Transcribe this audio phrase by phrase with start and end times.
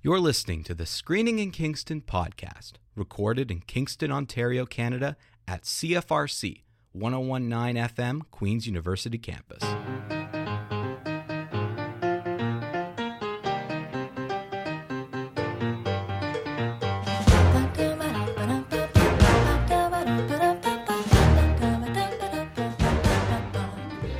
[0.00, 5.16] You're listening to the Screening in Kingston podcast, recorded in Kingston, Ontario, Canada
[5.48, 9.64] at CFRC 1019 FM, Queen's University campus.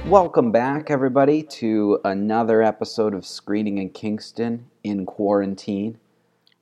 [0.09, 5.99] Welcome back, everybody, to another episode of Screening in Kingston in quarantine.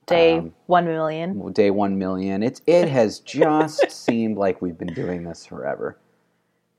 [0.05, 1.51] Day Um, one million.
[1.51, 2.43] Day one million.
[2.43, 5.97] It's it has just seemed like we've been doing this forever.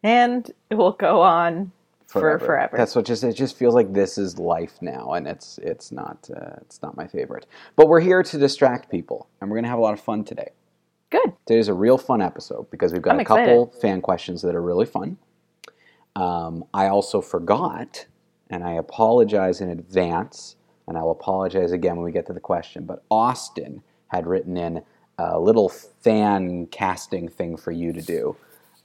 [0.02, 1.72] And it will go on
[2.06, 2.76] for forever.
[2.76, 6.28] That's what just it just feels like this is life now, and it's it's not
[6.34, 7.46] uh, it's not my favorite.
[7.76, 10.50] But we're here to distract people, and we're gonna have a lot of fun today.
[11.10, 11.32] Good.
[11.46, 14.62] Today's a real fun episode because we've got I'm a couple fan questions that are
[14.62, 15.18] really fun.
[16.16, 18.06] Um, I also forgot,
[18.50, 20.56] and I apologize in advance,
[20.88, 22.84] and I'll apologize again when we get to the question.
[22.86, 24.82] But Austin had written in
[25.18, 28.36] a little fan casting thing for you to do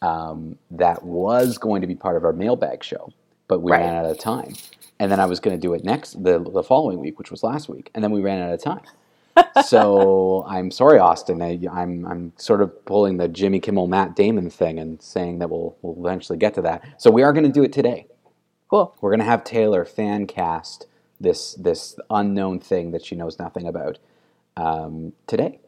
[0.01, 3.13] um, that was going to be part of our mailbag show,
[3.49, 3.73] but we Right.
[3.73, 4.57] ran out of time.
[4.99, 7.43] And then I was going to do it next the, the following week, which was
[7.43, 8.83] last week, and then we ran out of time
[9.53, 11.41] so I'm sorry, Austin.
[11.41, 15.49] I, I'm I'm sort of pulling the Jimmy Kimmel Matt Damon thing and saying that
[15.49, 16.83] we'll we'll eventually get to that.
[16.97, 18.07] So we are going to do it today.
[18.69, 18.95] Cool.
[19.01, 20.87] We're going to have Taylor fan cast
[21.23, 23.97] this this unknown thing that she knows nothing about
[24.57, 25.59] um, today.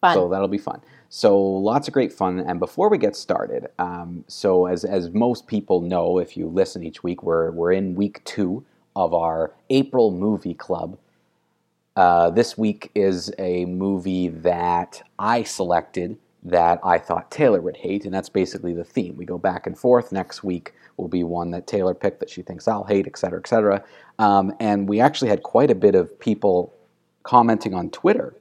[0.00, 0.14] Fun.
[0.14, 0.80] So that'll be fun.
[1.10, 2.40] So lots of great fun.
[2.40, 6.82] And before we get started, um, so as as most people know, if you listen
[6.82, 8.64] each week, we're we're in week two
[8.96, 10.98] of our April movie club.
[11.96, 18.04] Uh, this week is a movie that I selected that I thought Taylor would hate,
[18.04, 19.16] and that's basically the theme.
[19.16, 20.12] We go back and forth.
[20.12, 23.38] Next week will be one that Taylor picked that she thinks I'll hate, et cetera,
[23.40, 23.82] et cetera.
[24.18, 26.74] Um, and we actually had quite a bit of people
[27.22, 28.36] commenting on Twitter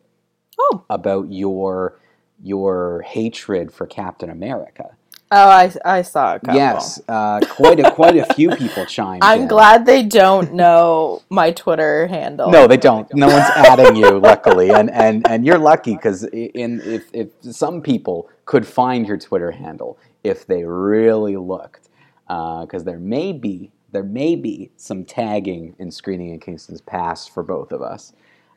[0.59, 0.83] Oh.
[0.89, 1.99] about your
[2.43, 4.95] your hatred for Captain America.
[5.35, 6.55] Oh, I, I saw a couple.
[6.55, 9.23] Yes, uh, quite a quite a few people chimed.
[9.23, 9.29] In.
[9.29, 9.47] I'm in.
[9.47, 12.51] glad they don't know my Twitter handle.
[12.51, 13.11] No, they don't.
[13.15, 17.81] No one's adding you, luckily, and and and you're lucky because in if if some
[17.81, 21.89] people could find your Twitter handle if they really looked,
[22.27, 27.41] because there may be there may be some tagging in screening in Kingston's past for
[27.41, 28.13] both of us.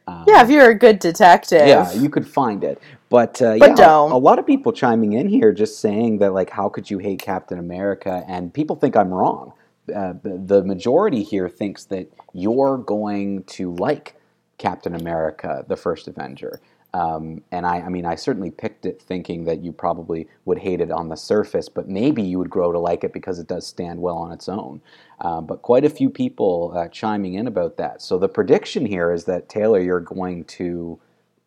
[0.06, 1.67] Um, Yeah, if you're a good detective.
[1.67, 4.12] yeah, you could find it, but uh, But yeah, don't.
[4.12, 7.21] a lot of people chiming in here just saying that like, how could you hate
[7.21, 8.25] Captain America?
[8.28, 9.53] And people think I'm wrong.
[9.94, 14.17] Uh, the, the majority here thinks that you're going to like
[14.59, 16.61] Captain America, the first Avenger.
[16.96, 20.80] Um, and I, I mean, I certainly picked it thinking that you probably would hate
[20.80, 23.66] it on the surface, but maybe you would grow to like it because it does
[23.66, 24.80] stand well on its own.
[25.20, 28.00] Um, but quite a few people uh, chiming in about that.
[28.00, 30.98] So the prediction here is that Taylor, you're going to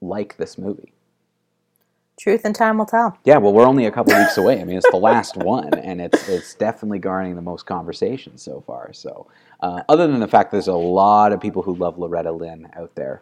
[0.01, 0.93] like this movie.
[2.19, 3.17] Truth and time will tell.
[3.23, 4.61] Yeah, well, we're only a couple weeks away.
[4.61, 8.61] I mean, it's the last one, and it's it's definitely garnering the most conversation so
[8.67, 8.91] far.
[8.93, 9.27] So,
[9.61, 12.93] uh, other than the fact there's a lot of people who love Loretta Lynn out
[12.95, 13.21] there,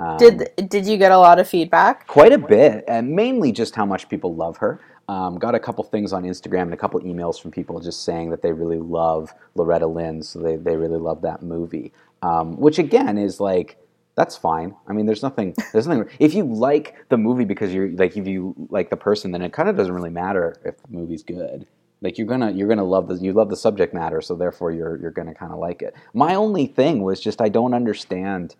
[0.00, 2.06] um, Did did you get a lot of feedback?
[2.06, 4.80] quite a bit, and mainly just how much people love her.
[5.08, 8.30] Um, got a couple things on Instagram and a couple emails from people just saying
[8.30, 11.92] that they really love Loretta Lynn, so they, they really love that movie.
[12.22, 13.76] Um, which again is like
[14.14, 14.74] that's fine.
[14.86, 15.54] I mean, there's nothing.
[15.72, 16.08] There's nothing.
[16.18, 19.52] If you like the movie because you're like if you like the person, then it
[19.52, 21.66] kind of doesn't really matter if the movie's good.
[22.02, 24.96] Like you're gonna you're gonna love the you love the subject matter, so therefore you're
[25.00, 25.94] you're gonna kind of like it.
[26.14, 28.56] My only thing was just I don't understand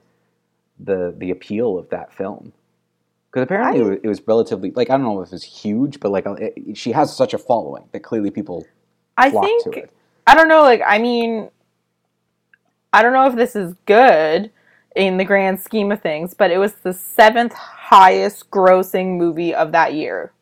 [0.82, 2.52] the the appeal of that film
[3.30, 6.10] because apparently I- it was- relatively like I don't know if it was huge, but
[6.10, 8.66] like it, she has such a following that clearly people
[9.16, 9.90] I think.
[10.26, 11.50] I don't know, like I mean
[12.92, 14.50] I don't know if this is good
[14.96, 19.72] in the grand scheme of things, but it was the seventh highest grossing movie of
[19.72, 20.32] that year.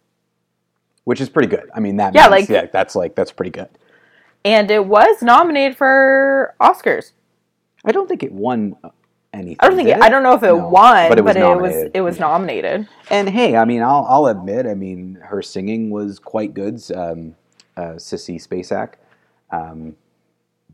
[1.05, 1.71] which is pretty good.
[1.75, 3.69] I mean that Yeah, means- like- yeah, that's like that's pretty good.
[4.45, 7.13] And it was nominated for Oscars.
[7.85, 8.77] I don't think it won
[9.33, 9.57] anything.
[9.61, 11.41] I don't think it, I don't know if it No, won, but it was it
[11.41, 11.91] was nominated.
[11.95, 12.89] it was nominated.
[13.11, 16.81] And hey, I mean, I'll, I'll admit, I mean, her singing was quite good.
[16.95, 17.35] Um,
[17.77, 18.95] uh, Sissy Spacek,
[19.51, 19.95] um,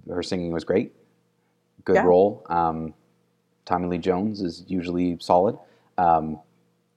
[0.09, 0.93] her singing was great.
[1.85, 2.05] Good Yeah.
[2.05, 2.45] role.
[2.49, 2.95] Um,
[3.67, 5.59] Tommy Lee Jones is usually solid.
[5.99, 6.39] Um,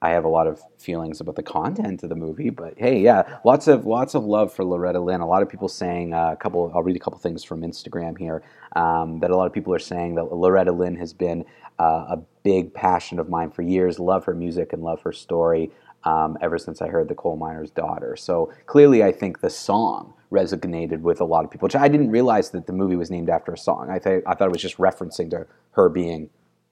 [0.02, 3.40] I have a lot of feelings about the content of the movie, but hey, yeah,
[3.44, 5.22] lots of lots of love for Loretta Lynn.
[5.22, 6.72] A lot of people saying uh, a couple.
[6.76, 8.44] I'll read a couple things from Instagram here.
[8.76, 11.46] Um, that a lot of people are saying that Loretta Lynn has been
[11.80, 14.00] uh, a big passion of mine for years.
[14.00, 15.72] Love her music and love her story
[16.04, 18.16] um, ever since I heard the coal miner's daughter.
[18.16, 21.66] So clearly, I think the song resonated with a lot of people.
[21.66, 23.90] Which I didn't realize that the movie was named after a song.
[23.90, 26.30] I thought I thought it was just referencing to her being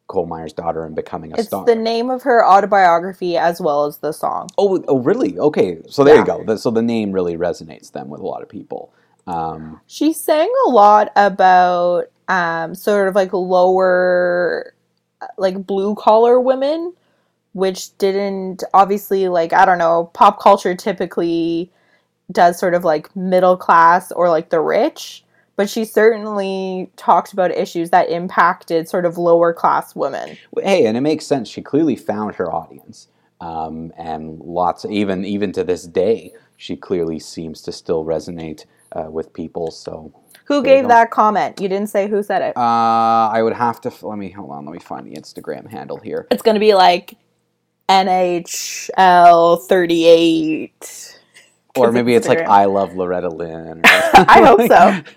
[0.08, 1.66] coal miner's daughter and becoming a It's star.
[1.66, 4.50] the name of her autobiography as well as the song.
[4.58, 5.38] oh, oh, really?
[5.40, 6.22] Okay, so there Yeah.
[6.38, 6.56] you go.
[6.58, 8.92] So the name really resonates then with a lot of people.
[9.28, 14.74] Um, She sang a lot about um, sort of like lower,
[15.38, 16.94] like blue collar women,
[17.54, 20.12] which didn't obviously like I don't know.
[20.14, 21.72] Pop culture typically
[22.32, 25.24] does sort of like middle class or like the rich,
[25.56, 30.38] but she certainly talked about issues that impacted sort of lower class women.
[30.62, 31.48] hey, and it makes sense.
[31.50, 33.08] She clearly found her audience,
[33.42, 34.86] um, and lots.
[34.86, 39.72] Even even to this day, she clearly seems to still resonate uh, with people.
[39.72, 40.14] So
[40.46, 41.60] Who gave that comment?
[41.62, 42.58] You didn't say who said it.
[42.58, 44.66] uh, I would have to let me hold on.
[44.66, 46.28] Let me find the Instagram handle here.
[46.32, 47.18] it's going to be like
[47.90, 51.15] NHL 38.
[51.78, 53.82] Or 'Cause maybe it's like I love Loretta Lynn.
[53.86, 54.62] I hope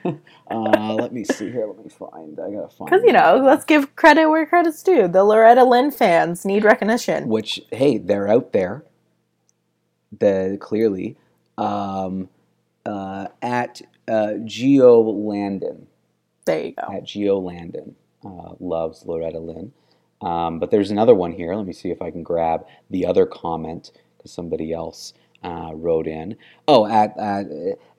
[0.04, 0.18] so.
[0.50, 1.66] uh, let me see here.
[1.66, 2.38] Let me find.
[2.40, 2.90] I gotta find.
[2.90, 5.06] Because, you know, let's give credit where credit's due.
[5.08, 7.28] The Loretta Lynn fans need recognition.
[7.28, 8.84] which hey, they're out there.
[10.18, 11.16] The clearly
[11.58, 12.28] um,
[12.86, 15.86] uh, at uh, Geo Landon
[16.46, 16.92] There you go.
[16.96, 17.94] at Geo Landon
[18.24, 19.72] uh, loves Loretta Lynn.
[20.22, 21.54] Um, but there's another one here.
[21.54, 25.12] Let me see if I can grab the other comment because somebody else
[25.42, 26.36] uh, wrote in.
[26.66, 27.46] Oh, at at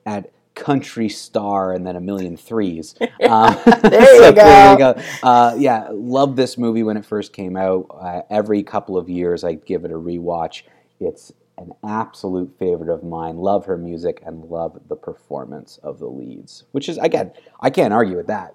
[0.06, 2.94] at country star and then a million threes.
[3.22, 4.76] Um, There you so go.
[4.76, 5.02] go.
[5.22, 7.86] Uh, yeah, love this movie when it first came out.
[7.90, 10.62] Uh, every couple of years, I give it a rewatch.
[10.98, 13.36] It's an absolute favorite of mine.
[13.36, 17.92] Love her music and love the performance of the leads, which is again, I can't
[17.94, 18.54] argue with that.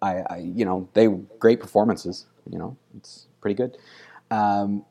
[0.00, 1.08] I, I you know, they
[1.38, 2.26] great performances.
[2.50, 3.76] You know, it's pretty good.
[4.30, 4.84] Um,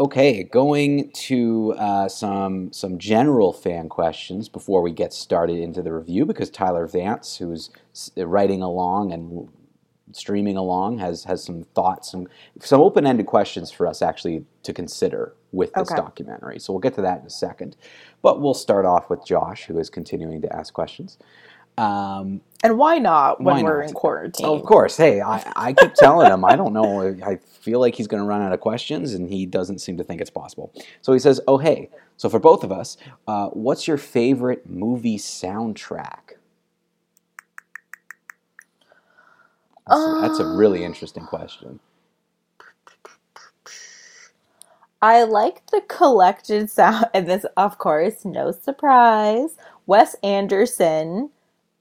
[0.00, 5.92] okay, going to uh, some some general fan questions before we get started into the
[5.92, 7.70] review, because Tyler Vance, who's
[8.16, 9.48] writing along and
[10.12, 12.28] streaming along, has has some thoughts and
[12.60, 15.96] some open ended questions for us actually to consider with this Okay.
[15.96, 16.58] documentary.
[16.60, 17.76] So we'll get to that in a second,
[18.22, 21.18] but we'll start off with Josh, who is continuing to ask questions.
[21.80, 23.88] Um, And why not when Why we're not?
[23.88, 24.44] in quarantine?
[24.54, 24.96] of course.
[24.96, 27.02] Hey, I, I keep telling him, I don't know.
[27.24, 30.04] I feel like he's going to run out of questions, and he doesn't seem to
[30.04, 30.72] think it's possible.
[31.02, 32.98] So he says, Oh, hey, so for both of us,
[33.28, 36.34] uh, what's your favorite movie soundtrack?
[39.88, 41.80] That's, a, that's a really interesting question.
[45.02, 49.56] I like the collected sound, and this, of course, no surprise.
[49.86, 51.30] Wes Anderson,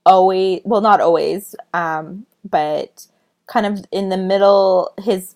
[0.10, 3.08] always, well, not always, um, but
[3.48, 5.36] kind of in the middle, his,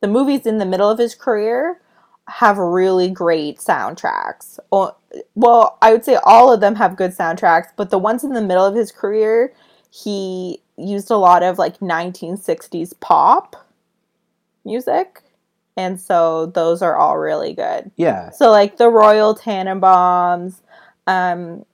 [0.00, 1.80] the movies in the middle of his career
[2.28, 4.58] have really great soundtracks.
[5.34, 8.42] Well, I would say all of them have good soundtracks, but the ones in the
[8.42, 9.52] middle of his career,
[9.90, 13.56] he used a lot of like 1960s pop
[14.64, 15.22] music.
[15.76, 17.90] And so those are all really good.
[17.96, 18.30] Yeah.
[18.30, 20.60] So like the Royal Tenenbaums,
[21.06, 21.64] um,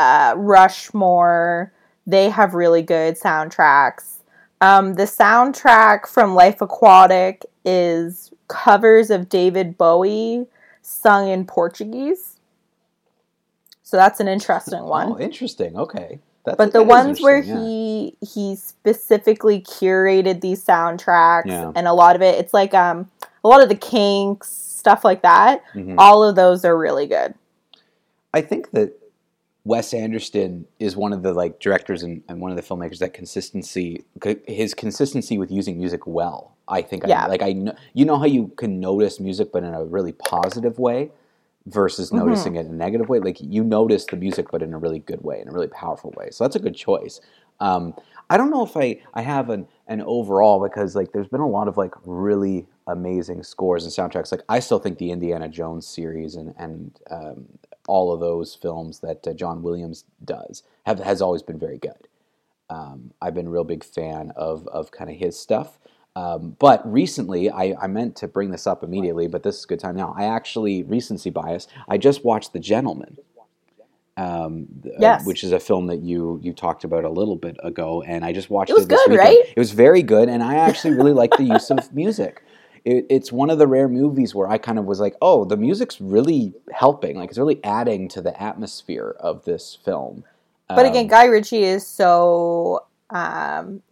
[0.00, 1.72] uh, Rushmore,
[2.06, 4.16] they have really good soundtracks.
[4.60, 10.46] Um, the soundtrack from Life Aquatic is covers of David Bowie
[10.82, 12.36] sung in Portuguese.
[13.82, 15.08] So that's an interesting one.
[15.12, 15.76] Oh, interesting.
[15.76, 16.18] Okay.
[16.44, 17.58] That's, But the ones where yeah.
[17.60, 21.70] he he specifically curated these soundtracks Yeah.
[21.76, 23.10] and a lot of it it's like um
[23.44, 25.96] a lot of the kinks stuff like that Mhm.
[25.98, 27.34] all of those are really good
[28.32, 28.98] I think that
[29.70, 33.14] Wes Anderson is one of the like directors and, and one of the filmmakers that
[33.14, 34.04] consistency
[34.48, 36.56] his consistency with using music well.
[36.66, 37.26] I think Yeah.
[37.26, 40.10] I, like I know you know how you can notice music but in a really
[40.12, 41.12] positive way
[41.66, 42.18] versus Mhm.
[42.18, 43.20] noticing it in a negative way.
[43.20, 46.12] Like you notice the music but in a really good way, in a really powerful
[46.16, 46.30] way.
[46.30, 47.20] So that's a good choice.
[47.60, 47.94] Um,
[48.28, 51.54] I don't know if I, I have an, an overall because like there's been a
[51.58, 54.32] lot of like really amazing scores and soundtracks.
[54.32, 57.46] Like I still think the Indiana Jones series and and um,
[57.88, 62.08] all of those films that uh, John Williams does have has always been very good.
[62.68, 65.78] Um, I've been a real big fan of of kind of his stuff.
[66.16, 69.68] Um, but recently, I, I meant to bring this up immediately, but this is a
[69.68, 70.12] good time now.
[70.16, 71.68] I actually recency bias.
[71.88, 73.16] I just watched The Gentleman,
[74.16, 77.56] um, th- uh, which is a film that you you talked about a little bit
[77.62, 79.28] ago, and I just watched It was this good, weekend.
[79.28, 79.44] right?
[79.56, 82.42] It was very good, and I actually really like the use of music.
[82.84, 85.56] It, it's one of the rare movies where I kind of was like, oh, the
[85.56, 87.16] music's really helping.
[87.16, 90.24] Like it's really adding to the atmosphere of this film.
[90.68, 93.82] but again Um, guy ritchie is so um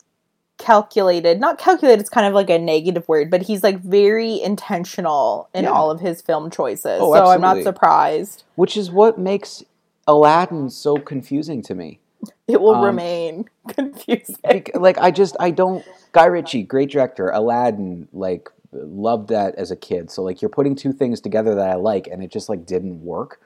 [0.59, 5.49] calculated not calculated it's kind of like a negative word but he's like very intentional
[5.54, 5.71] in Yeah.
[5.71, 9.62] all of his film choices Oh, so i'm not surprised which is what makes
[10.09, 11.99] Aladdin so confusing to me.
[12.49, 14.37] It will Um, remain confusing.
[14.42, 19.70] Bec- like I just I don't Guy Ritchie, great director, Aladdin, like loved that as
[19.70, 20.10] a kid.
[20.10, 23.02] So like you're putting two things together that I like, and it just like didn't
[23.02, 23.40] work.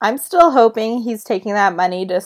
[0.00, 2.20] I'm still hoping he's taking that money to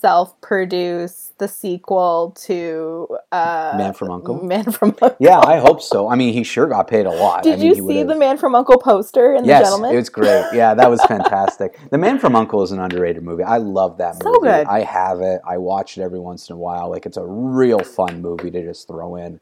[0.00, 4.36] self-produce the sequel to uh, Man from Uncle.
[4.44, 5.16] Man from Uncle.
[5.18, 6.08] Yeah, I hope so.
[6.08, 7.42] I mean, he sure got paid a lot.
[7.42, 9.92] Did I mean, you see the Man from Uncle poster in Yes, The Gentleman?
[9.94, 10.44] it was great.
[10.52, 11.78] Yeah, that was fantastic.
[11.90, 13.44] the Man from Uncle is an underrated movie.
[13.44, 14.40] I love that So movie.
[14.40, 14.66] good.
[14.66, 15.40] I have it.
[15.46, 16.90] I watch it every once in a while.
[16.90, 19.40] Like it's a real fun movie to just throw in.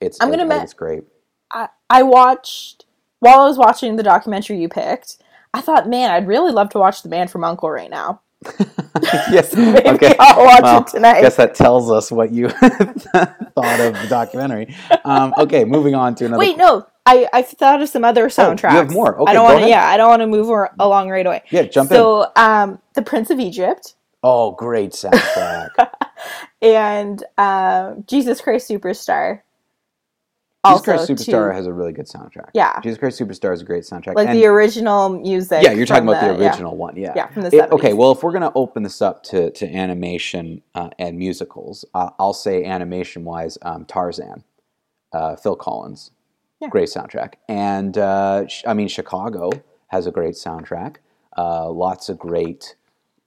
[0.00, 1.04] It's I'm gonna it- ma- it's great.
[1.52, 2.86] I, I watched
[3.20, 5.18] while I was watching the documentary you picked.
[5.54, 8.20] I thought, man, I'd really love to watch The Man from Uncle right now.
[9.30, 9.54] yes.
[9.56, 10.16] Maybe okay.
[10.18, 11.16] I'll watch Well, it tonight.
[11.18, 14.74] I guess that tells us what you thought of the documentary.
[15.04, 16.40] Um, okay, moving on to another.
[16.40, 18.70] Wait, no, I I thought of some other soundtracks.
[18.70, 19.20] Oh, you have more.
[19.20, 19.68] Okay, I don't want to.
[19.68, 21.42] Yeah, I don't want to move along right away.
[21.50, 21.96] Yeah, jump in.
[21.96, 23.94] so, um, The Prince of Egypt
[24.24, 25.70] Oh, great soundtrack.
[26.62, 29.40] and um, Jesus Christ Superstar.
[30.64, 31.56] Jesus Christ Superstar too.
[31.56, 32.50] has a really good soundtrack.
[32.54, 32.78] Yeah.
[32.82, 34.14] Jesus Christ Superstar is a great soundtrack.
[34.14, 35.62] like And- the original music.
[35.62, 36.48] yeah, you're talking about the yeah.
[36.50, 36.94] original one.
[36.96, 37.12] Yeah.
[37.16, 39.66] Yeah, from the It- okay, well, if we're going to open this up to, to
[39.74, 44.44] animation uh, and musicals, uh, I'll say animation wise, um, Tarzan,
[45.12, 46.12] uh, Phil Collins,
[46.60, 46.68] Yeah.
[46.68, 47.34] great soundtrack.
[47.48, 49.50] And uh, sh- I mean, Chicago
[49.88, 50.96] has a great soundtrack,
[51.36, 52.76] uh, lots of great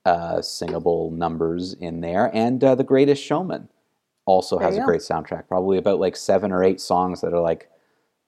[0.06, 2.30] uh, singable numbers in there.
[2.34, 3.68] And uh, The Greatest Showman
[4.26, 4.86] also There has a go.
[4.86, 7.70] great soundtrack, probably about like seven or eight songs that are like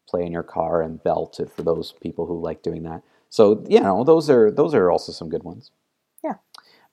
[0.08, 3.02] play in your car and belt it for those people who like doing that.
[3.30, 5.72] So you know, those are those are also some good ones.
[6.24, 6.36] Yeah.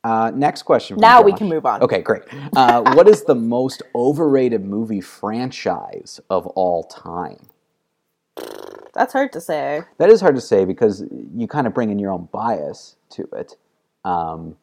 [0.03, 0.99] Uh, next question.
[0.99, 1.83] Now we can move on.
[1.83, 2.23] Okay, great.
[2.55, 7.49] Uh, what is the most overrated movie franchise of all time?
[8.95, 9.83] That's hard to say.
[9.99, 13.29] That is hard to say because you kind of bring in your own bias to
[13.33, 13.57] it.
[14.05, 14.57] Um,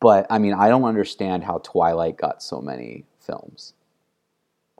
[0.00, 3.74] but I mean, I don't understand how Twilight got so many films.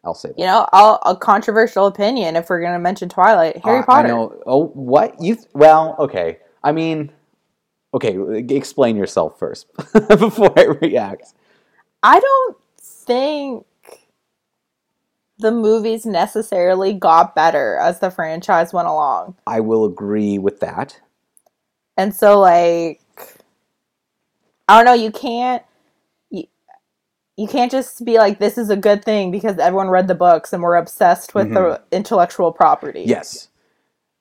[0.04, 0.38] I'll say that.
[0.38, 3.56] You know, I'll, a controversial opinion if we're going to mention Twilight.
[3.64, 4.08] Harry Uh, Potter.
[4.08, 4.42] I know.
[4.46, 5.34] Oh, what you?
[5.34, 6.38] Th- well, okay.
[6.62, 7.10] I mean,
[7.92, 8.16] okay.
[8.54, 9.66] Explain yourself first
[10.08, 11.34] before I react.
[12.02, 13.66] I don't think
[15.38, 19.34] the movies necessarily got better as the franchise went along.
[19.46, 21.00] I will agree with that.
[21.96, 23.00] And so like
[24.68, 25.62] I don't know, you can't
[26.30, 26.44] you,
[27.36, 30.52] you can't just be like this is a good thing because everyone read the books
[30.52, 33.00] and we're obsessed with the intellectual property.
[33.00, 33.10] Mm-hmm.
[33.10, 33.48] Yes,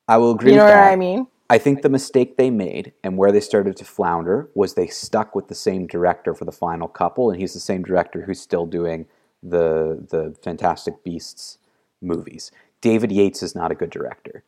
[0.08, 0.52] I will agree.
[0.52, 0.92] You know what that.
[0.92, 1.28] I mean?
[1.50, 5.36] I think the mistake they made and where they started to flounder was they stuck
[5.36, 8.66] with the same director for the final couple, and he's the same director who's still
[8.66, 9.06] doing
[9.44, 11.60] the the Fantastic Beasts
[12.02, 12.52] movies.
[12.82, 14.44] David Yates is not a good director.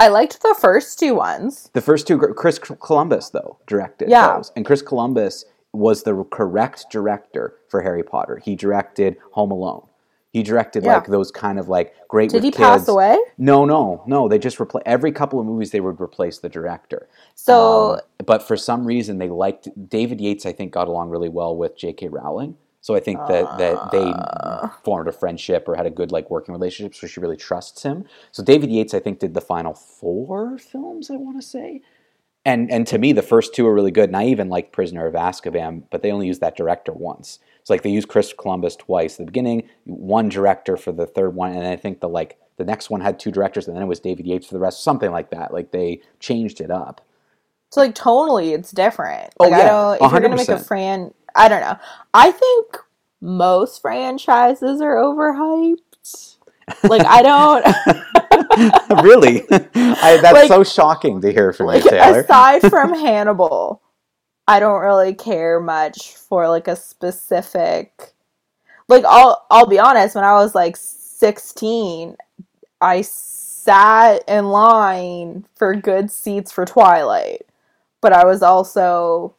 [0.00, 1.70] I liked the first two ones.
[1.74, 4.34] The first two, Chris Columbus though directed Yeah.
[4.36, 8.38] those, and Chris Columbus was the correct director for Harry Potter.
[8.42, 9.86] He directed Home Alone.
[10.32, 10.94] He directed Yeah.
[10.94, 12.30] like those kind of like great.
[12.30, 13.18] Did he pass away?
[13.36, 14.26] No, no, no.
[14.28, 15.70] They just replace every couple of movies.
[15.70, 17.08] They would replace the director.
[17.34, 20.46] So Um, but for some reason, they liked David Yates.
[20.46, 22.08] I think got along really well with J.K.
[22.08, 22.56] Rowling.
[22.80, 24.78] So I think that that they ah.
[24.84, 26.94] formed a friendship or had a good like working relationship.
[26.94, 28.04] So she really trusts him.
[28.32, 31.10] So David Yates, I think, did the final four films.
[31.10, 31.82] I want to say.
[32.44, 34.08] And and to me, the first two are really good.
[34.08, 37.38] And I even like Prisoner of Azkaban, but they only used that director once.
[37.60, 39.14] It's like they used Chris Columbus twice.
[39.14, 42.64] At the beginning, one director for the third one, and I think the like the
[42.64, 45.10] next one had two directors, and then it was David Yates for the rest, something
[45.10, 45.52] like that.
[45.52, 47.02] Like they changed it up.
[47.70, 49.32] So like totally, it's different.
[49.38, 50.02] Oh, Like I yeah, don't.
[50.02, 50.66] If you're gonna make a 100%.
[50.66, 51.78] fran, I don't know.
[52.14, 52.78] I think
[53.20, 56.36] most franchises are overhyped.
[56.84, 57.64] Like I don't.
[59.04, 62.20] really, I, that's Like- so shocking to hear from like you, Taylor.
[62.20, 63.82] aside from Hannibal,
[64.46, 68.14] I don't really care much for like a specific.
[68.88, 70.14] Like I'll I'll be honest.
[70.14, 72.16] When I was like sixteen,
[72.80, 77.42] I sat in line for good seats for Twilight,
[78.00, 79.34] but I was also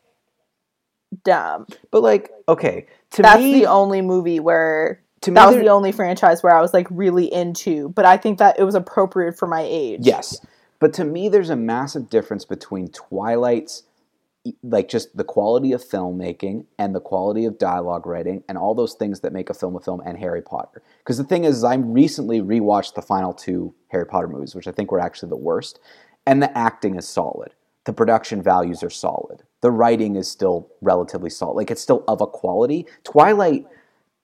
[1.23, 1.67] dumb.
[1.91, 5.67] but like, okay, to That's me, the only movie where to me, that was the
[5.67, 7.89] only franchise where I was like really into.
[7.89, 9.99] But I think that it was appropriate for my age.
[10.01, 10.39] Yes.
[10.79, 13.83] But to me, there's a massive difference between Twilight's,
[14.63, 18.95] like just the quality of filmmaking and the quality of dialogue writing and all those
[18.95, 20.81] things that make a film a film and Harry Potter.
[20.97, 24.71] Because the thing is, I recently rewatched the final two Harry Potter movies, which I
[24.71, 25.79] think were actually the worst,
[26.25, 27.53] and the acting is solid.
[27.85, 29.43] The production values are solid.
[29.61, 31.53] The writing is still relatively solid.
[31.53, 32.85] Like it's still of a quality.
[33.03, 33.65] Twilight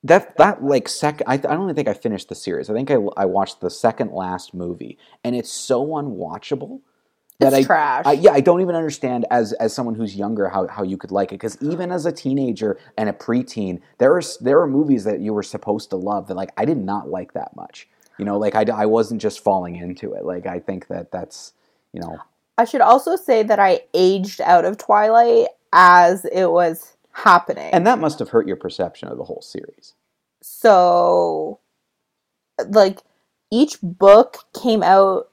[0.03, 2.91] that that like second I, I don't even think i finished the series i think
[2.91, 6.81] I, I watched the second last movie and it's so unwatchable
[7.39, 8.05] that It's I, trash.
[8.05, 11.11] I yeah I don't even understand as as someone who's younger how, how you could
[11.11, 15.03] like it because even as a teenager and a preteen there are there are movies
[15.03, 17.87] that you were supposed to love that like I did not like that much
[18.17, 21.53] you know like I, I wasn't just falling into it like I think that that's
[21.93, 22.17] you know
[22.57, 27.69] I should also say that I aged out of Twilight as it was happening.
[27.73, 29.95] and that must have hurt your perception of the whole series
[30.41, 31.59] so
[32.69, 32.99] like
[33.51, 35.29] each book came out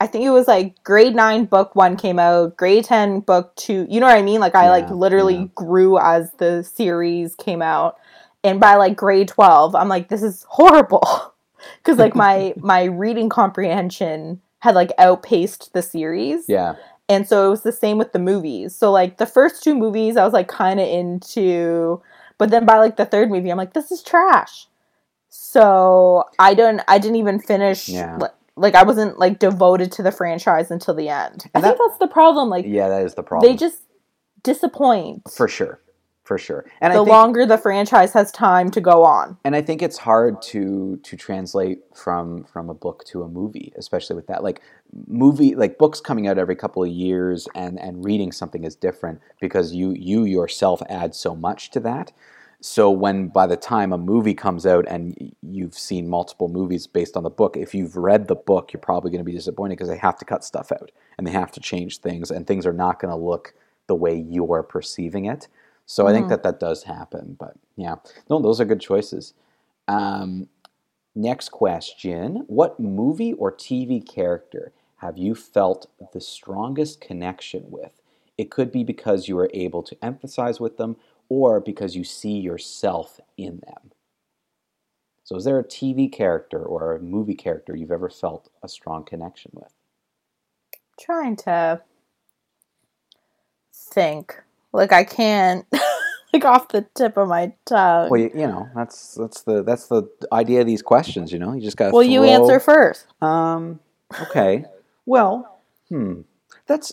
[0.00, 3.88] I think it was like grade 9 book 1 came out, grade 10 book 2.
[3.90, 4.40] You know what I mean?
[4.40, 5.46] Like I like literally yeah.
[5.56, 7.96] grew as the series came out.
[8.44, 11.34] And by like grade 12, I'm like this is horrible.
[11.82, 16.46] Cuz like my my reading comprehension had like outpaced the series.
[16.48, 16.74] yeah
[17.08, 18.74] And so it was the same with the movies.
[18.76, 22.02] So like the first two movies I was like kind of into,
[22.38, 24.66] but then by like the third movie I'm like this is trash.
[25.30, 28.16] So I don't I didn't even finish Yeah.
[28.18, 31.44] li- like I wasn't like devoted to the franchise until the end.
[31.54, 33.82] I And think that's the problem like yeah that is the problem they just
[34.42, 35.28] disappoint.
[35.30, 35.80] for sure
[36.28, 39.38] for sure and the I think, longer the franchise has time to go on.
[39.44, 43.72] and I think it's hard to to translate from from a book to a movie,
[43.76, 44.42] especially with that.
[44.42, 44.60] Like
[45.06, 49.20] movie, like books coming out every couple of years, and and reading something is different
[49.40, 52.12] because you you yourself add so much to that.
[52.60, 57.16] So when by the time a movie comes out and you've seen multiple movies based
[57.16, 59.88] on the book, if you've read the book, you're probably going to be disappointed because
[59.88, 62.72] they have to cut stuff out and they have to change things, and things are
[62.72, 63.54] not going to look
[63.86, 65.48] the way you're perceiving it.
[65.88, 66.30] So I think Mhm.
[66.30, 67.36] that that does happen.
[67.40, 67.96] But yeah,
[68.30, 69.34] no, those are good choices.
[69.88, 70.48] Um,
[71.16, 78.02] next question What movie or TV character have you felt the strongest connection with?
[78.38, 80.96] It could be because you were able to emphasize with them
[81.30, 83.92] or because you see yourself in them.
[85.24, 89.04] So, is there a TV character or a movie character you've ever felt a strong
[89.04, 89.72] connection with?
[91.00, 91.82] trying to
[93.74, 94.42] think.
[94.72, 95.66] Like I can't
[96.32, 98.10] like off the tip of my tongue.
[98.10, 101.32] Well, you, you know, that's that's the that's the idea of these questions.
[101.32, 101.92] You know, you just got.
[101.92, 103.06] Well, you answer first.
[103.22, 103.80] Um.
[104.22, 104.64] Okay.
[105.06, 105.60] Well.
[105.88, 106.22] Hmm.
[106.66, 106.92] That's.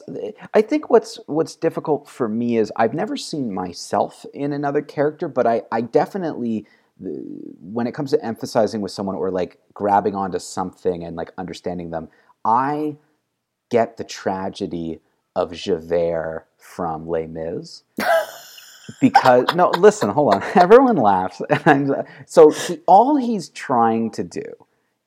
[0.53, 5.27] I think what's what's difficult for me is I've never seen myself in another character,
[5.27, 6.65] but I I definitely
[6.97, 11.89] when it comes to emphasizing with someone or like grabbing onto something and like understanding
[11.89, 12.07] them,
[12.45, 12.97] I
[13.69, 15.01] get the tragedy
[15.35, 17.83] of Javert from Les Mis.
[18.99, 20.43] because no, listen, hold on.
[20.55, 21.41] Everyone laughs,
[22.25, 24.43] so he, all he's trying to do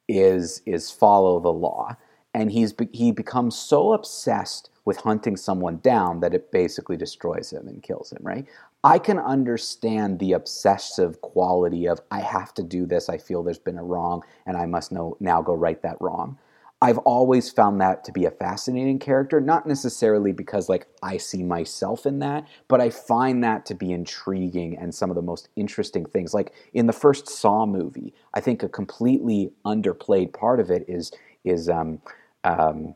[0.08, 1.96] is is follow the law,
[2.34, 7.68] and he's he becomes so obsessed with hunting someone down that it basically destroys him
[7.68, 8.20] and kills him.
[8.22, 8.46] Right?
[8.84, 13.08] I can understand the obsessive quality of I have to do this.
[13.08, 16.38] I feel there's been a wrong, and I must know now go right that wrong.
[16.80, 21.42] I've always found that to be a fascinating character, not necessarily because like I see
[21.42, 25.48] myself in that, but I find that to be intriguing and some of the most
[25.56, 26.34] interesting things.
[26.34, 31.10] Like in the first Saw movie, I think a completely underplayed part of it is
[31.44, 32.00] is um,
[32.44, 32.94] um,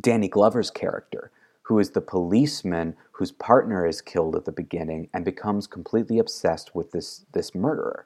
[0.00, 1.30] Danny Glover's character,
[1.62, 6.74] who is the policeman whose partner is killed at the beginning and becomes completely obsessed
[6.74, 8.04] with this this murderer,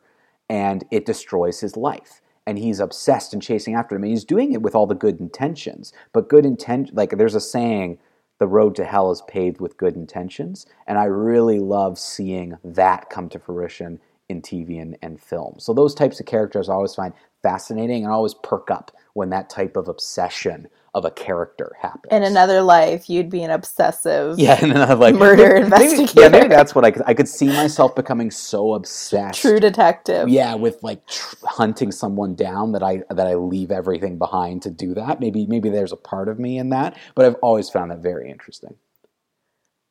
[0.49, 4.55] and it destroys his life and he's obsessed and chasing after him and he's doing
[4.55, 5.93] it with all the good intentions.
[6.15, 7.99] But good intent like there's a saying
[8.39, 13.11] the road to hell is paved with good intentions and i really love seeing that
[13.11, 15.57] come to fruition in tv and, and film.
[15.59, 19.31] So those types of characters i always find fascinating and I always perk up when
[19.31, 24.39] that type of obsession of a character happens In another life, you'd be an obsessive.
[24.39, 26.21] yeah, and then I'm like Murder maybe- investigator.
[26.23, 27.03] Yeah, maybe that's what I could.
[27.07, 30.29] I could see myself becoming so obsessed True detective.
[30.29, 34.71] yeah with like tr- hunting someone down that i that i leave everything behind to
[34.71, 37.91] do that maybe maybe there's a part of me in that but i've always found
[37.91, 38.75] that very interesting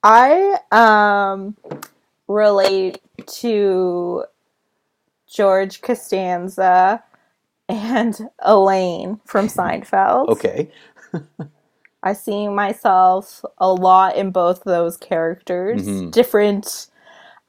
[0.04, 1.58] I um
[2.28, 3.02] relate
[3.42, 4.24] to
[5.28, 7.04] George Costanza
[7.70, 10.30] and Elaine from Seinfeld.
[10.30, 10.72] okay
[12.04, 16.12] I see myself a lot in both those characters, Mhm.
[16.12, 16.88] different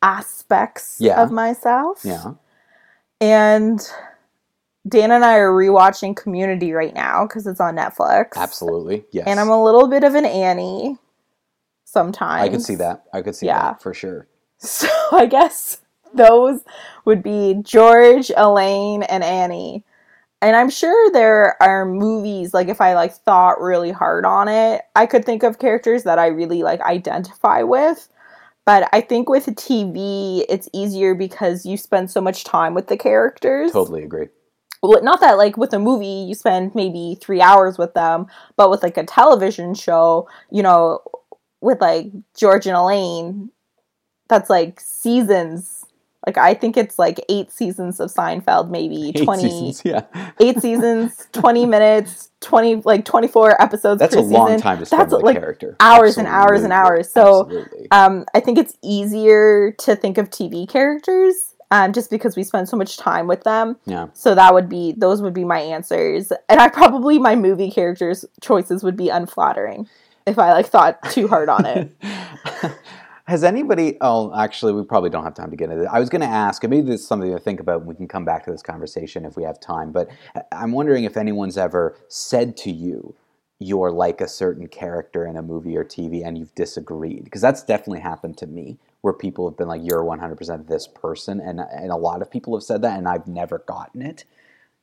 [0.03, 1.23] aspects Yeah.
[1.23, 2.01] of myself.
[2.05, 2.33] yeah
[3.21, 3.81] And
[4.89, 8.37] Dan and I are rewatching Community right now because it's on Netflix.
[8.37, 10.97] absolutely yes And I'm a little bit of an Annie
[11.85, 12.43] sometimes.
[12.43, 13.59] i could see that i could see Yeah.
[13.73, 14.27] that for sure
[14.59, 15.81] So I guess
[16.15, 16.63] those
[17.05, 19.85] would be George, Elaine, and Annie.
[20.41, 24.83] And I'm sure there are movies like if I like thought really hard on it,
[24.95, 28.09] I could think of characters that I really like identify with.
[28.65, 32.97] But I think with TV, it's easier because you spend so much time with the
[32.97, 33.73] characters.
[33.73, 34.29] totally agree
[34.83, 38.71] well, not that like with a movie you spend maybe three hours with them, but
[38.71, 41.01] with like a television show, you know,
[41.61, 43.51] with like George and Elaine,
[44.29, 45.78] that's like seasons.
[46.29, 50.31] Like I think it's like eight seasons of Seinfeld, maybe Eight twenty seasons, yeah.
[50.41, 53.99] eight seasons, twenty minutes, twenty like twenty four episodes.
[53.99, 54.61] That's per a long season.
[54.61, 55.75] time to spend That's like character.
[55.81, 57.11] hours and hours and hours.
[57.11, 57.91] So, Absolutely.
[57.93, 62.69] um, I think it's easier to think of TV characters, um, just because we spend
[62.69, 63.79] so much time with them.
[63.87, 64.09] yeah.
[64.13, 68.27] So that would be those would be my answers, and I probably my movie characters
[68.43, 69.89] choices would be unflattering
[70.27, 71.91] if I like thought too hard on it.
[73.29, 73.99] Has anybody?
[74.01, 75.89] Oh, actually, we probably don't have time to get into it.
[75.93, 77.81] I was going to ask, and maybe this is something to think about.
[77.83, 79.93] and We can come back to this conversation if we have time.
[79.93, 83.15] But uh, I'm wondering if anyone's ever said to you,
[83.59, 87.63] "You're like a certain character in a movie or TV," and you've disagreed, because that's
[87.63, 91.93] definitely happened to me, where people have been like, "You're 100% this person," and and
[91.93, 94.25] a lot of people have said that, and I've never gotten it.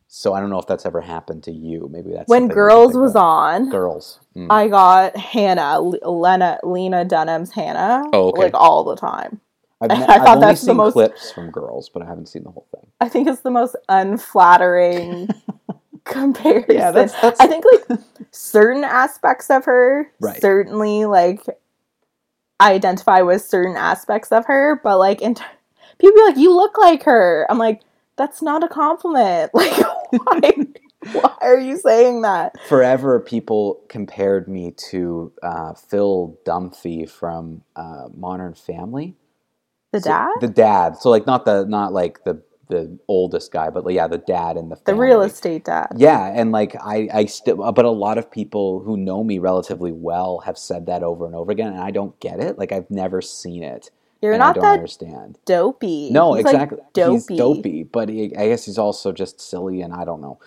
[0.07, 1.89] So I don't know if that's ever happened to you.
[1.91, 3.21] Maybe that's when something we can Girls was about.
[3.25, 4.19] on, Girls.
[4.35, 4.47] Mm.
[4.49, 8.43] I got Hannah, Lena, Lena Dunham's Hannah, Oh, okay.
[8.43, 9.41] like all the time.
[9.81, 12.27] I've, I thought I've only that's the seen most- clips from Girls, but I haven't
[12.27, 12.87] seen the whole thing.
[13.01, 15.27] I think it's the most unflattering
[16.05, 16.75] comparison.
[16.75, 17.99] Yeah, that's- that's- I think like
[18.31, 20.39] certain aspects of her Right.
[20.41, 21.41] certainly like
[22.59, 25.43] I identify with certain aspects of her, but like in t-
[25.99, 27.81] people be like, "You look like her." I'm like,
[28.17, 29.51] "That's not a compliment."
[30.13, 30.51] Like, why?
[31.13, 32.55] why are you saying that?
[32.67, 39.15] Forever, people compared me to uh, Phil Dunphy from uh, Modern Family.
[39.91, 40.97] The So- dad, The dad.
[40.97, 44.69] So like not the not like the the oldest guy, but yeah, the dad in
[44.69, 45.87] the the real estate dad.
[45.95, 49.91] Yeah, and like I, I still, but a lot of people who know me relatively
[49.91, 52.57] well have said that over and over again, and I don't get it.
[52.57, 53.91] Like I've never seen it.
[54.21, 55.37] You're not don't that understand.
[55.45, 56.09] dopey.
[56.11, 56.79] No, He's, like, exactly.
[56.93, 57.13] dopey.
[57.13, 60.39] He's dopey, but he, I guess he's also just silly, and I don't know.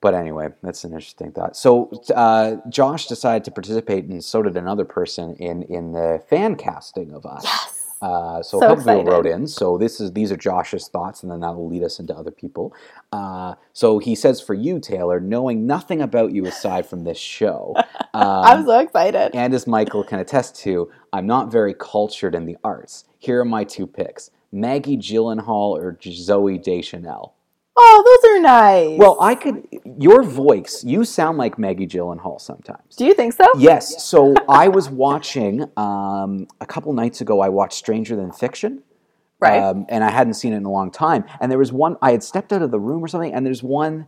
[0.00, 1.56] But anyway, that's an interesting thought.
[1.56, 6.56] So uh, Josh decided to participate, and so did another person in in the fan
[6.56, 7.44] casting of us.
[7.44, 7.73] Yes.
[8.04, 9.46] Uh, so, So a couple people wrote in.
[9.48, 12.30] So this is these are Josh's thoughts, and then that will lead us into other
[12.30, 12.74] people.
[13.12, 17.74] Uh, so he says, for you, Taylor, knowing nothing about you aside from this show,
[18.14, 19.34] I'm um, so excited.
[19.34, 23.04] and as Michael can attest to, I'm not very cultured in the arts.
[23.18, 27.33] Here are my two picks: Maggie Gyllenhaal or Zooey Deschanel.
[27.76, 28.98] Oh, those are nice.
[28.98, 29.66] Well, I could.
[29.98, 32.94] Your voice, you sound like Maggie Gyllenhaal sometimes.
[32.96, 33.46] do you think so?
[33.58, 34.04] Yes.
[34.04, 37.40] So I was watching um, a couple nights ago.
[37.40, 38.82] I watched Stranger Than Fiction.
[39.40, 39.58] Right.
[39.58, 41.24] Um, and I hadn't seen it in a long time.
[41.40, 41.96] And there was one.
[42.00, 44.06] I had stepped out of the room or something, and there's one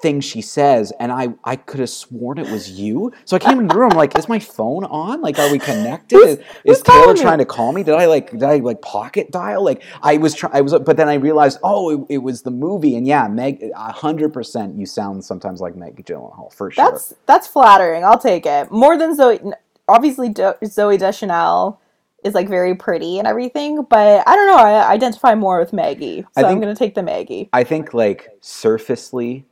[0.00, 3.12] thing she says, and I I could have sworn it was you.
[3.24, 3.90] So I came in the room.
[3.90, 5.20] Like, is my phone on?
[5.20, 6.16] Like, are we connected?
[6.16, 7.82] Who's- is who's is Taylor trying to call me?
[7.82, 9.64] Did I like did I like pocket dial?
[9.64, 10.54] Like I was trying.
[10.54, 12.96] I was, but then I realized, oh, it, it was the movie.
[12.96, 14.76] And yeah, Meg, hundred percent.
[14.78, 16.90] You sound sometimes like Maggie Gyllenhaal for sure.
[16.90, 18.04] That's that's flattering.
[18.04, 18.70] I'll take it.
[18.70, 19.52] More than Zooey.
[19.88, 21.80] Obviously, Do- Zooey Deschanel
[22.24, 24.56] is like very pretty and everything, but I don't know.
[24.56, 27.48] I identify more with Maggie, I so I'm gonna take the Maggie.
[27.52, 29.44] I think like surfacely,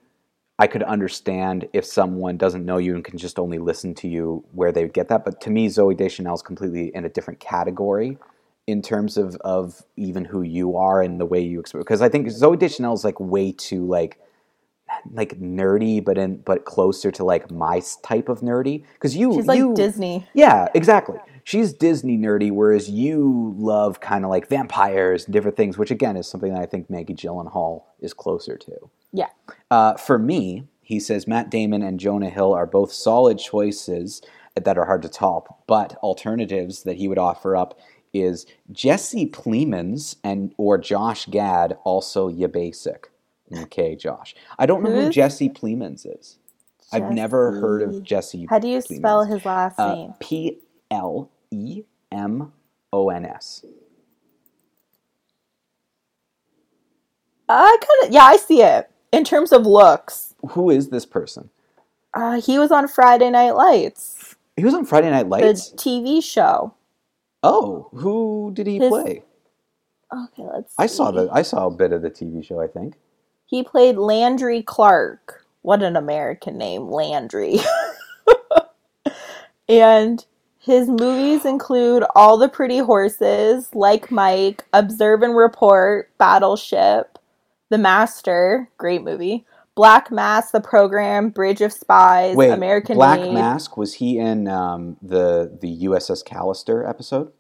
[0.61, 4.45] I could understand if someone doesn't know you and can just only listen to you
[4.53, 5.25] where they would get that.
[5.25, 8.19] But to me, Zooey Deschanel is completely in a different category
[8.67, 11.83] in terms of of even who you are and the way you express.
[11.83, 14.21] Because I think Zooey Deschanel is like way too like
[15.13, 18.85] like nerdy, but in but closer to like my type of nerdy.
[18.93, 20.29] Because you She's like you, Disney.
[20.35, 21.17] yeah, exactly.
[21.43, 26.19] She's Disney nerdy, whereas you love kind of like vampires and different things, which again
[26.19, 28.91] is something that I think Maggie Gyllenhaal is closer to.
[29.13, 29.29] Yeah.
[29.71, 34.23] Uh, for me, he says Matt Damon and Jonah Hill are both solid choices
[34.57, 37.79] that are hard to top, but alternatives that he would offer up
[38.13, 43.11] is Jesse Plemons and or Josh Gad, also ya basic.
[43.57, 44.35] Okay, Josh.
[44.59, 46.39] I don't know who Jesse Plemons is.
[46.93, 48.47] I've never heard of Jesse.
[48.51, 50.15] How do you spell his last Uh, name?
[50.19, 50.59] P
[50.91, 52.53] L E M
[52.93, 53.65] O N S.
[57.49, 58.91] I kind of yeah, I see it.
[59.13, 61.51] In terms of looks, Who is this person?
[62.15, 65.71] uh, he was on Friday Night Lights, He was on Friday Night Lights?
[65.71, 66.75] the TV show.
[67.43, 69.25] Oh, who did he His- play?
[70.13, 70.75] Okay, let's.
[70.77, 72.61] I saw the I saw a bit of the TV show.
[72.61, 72.97] I think.
[73.47, 75.47] He played Landry Clark.
[75.63, 77.59] What an American name, Landry.
[79.69, 80.25] and
[80.59, 87.10] his movies include All the Pretty Horses, Like Mike, Observe and Report, Battleship,
[87.71, 93.33] The Master, great movie, Black Mass, The Program, Bridge of Spies, Wait, American Black Made.
[93.33, 97.33] Mask was he in um, the the USS Callister episode?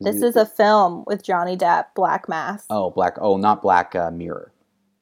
[0.00, 2.66] This is a film with Johnny Depp, Black Mass.
[2.68, 4.52] oh Black oh not Black uh, Mirror.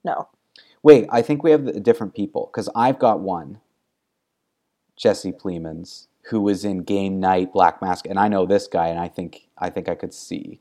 [0.05, 0.29] No.
[0.83, 3.61] Wait, I think we have the- different people because I've got one,
[4.97, 8.99] Jesse Plemons, who was in Game Night, Black Mask, and I know this guy, and
[8.99, 10.61] I think I think I could see.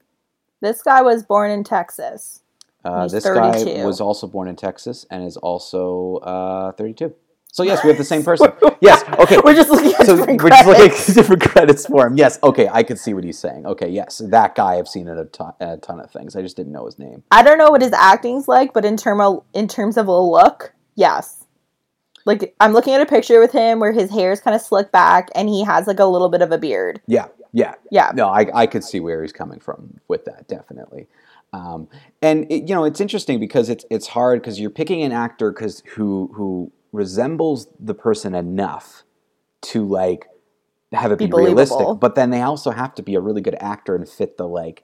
[0.62, 2.42] This guy was born in Texas.
[2.84, 7.14] Uh, this guy was also born in Texas and is also uh, 32.
[7.52, 8.52] So yes, we have the same person.
[8.80, 9.04] yes.
[9.20, 9.40] Okay.
[9.44, 11.10] We're just looking at So different we're just looking credits.
[11.10, 12.16] at different credits for him.
[12.16, 12.40] Yes.
[12.44, 13.66] Okay, I could see what he's saying.
[13.66, 13.90] Okay.
[13.90, 16.36] Yes, that guy I've seen in a ton, a ton of things.
[16.36, 17.24] I just didn't know his name.
[17.32, 20.18] I don't know what his acting's like, but in term of, in terms of a
[20.20, 21.46] look, yes.
[22.26, 24.92] Like I'm looking at a picture with him where his hair is kind of slicked
[24.92, 27.02] back and he has like a little bit of a beard.
[27.08, 27.26] Yeah.
[27.52, 27.74] Yeah.
[27.90, 28.12] Yeah.
[28.14, 31.08] No, I, I could see where he's coming from with that, definitely.
[31.54, 31.88] Um,
[32.22, 35.52] and it, you know, it's interesting because it's it's hard because you're picking an actor
[35.52, 39.04] because who who resembles the person enough
[39.62, 40.28] to like
[40.94, 43.56] have it be, Be realistic, but then they also have to be a really good
[43.60, 44.84] actor and fit the like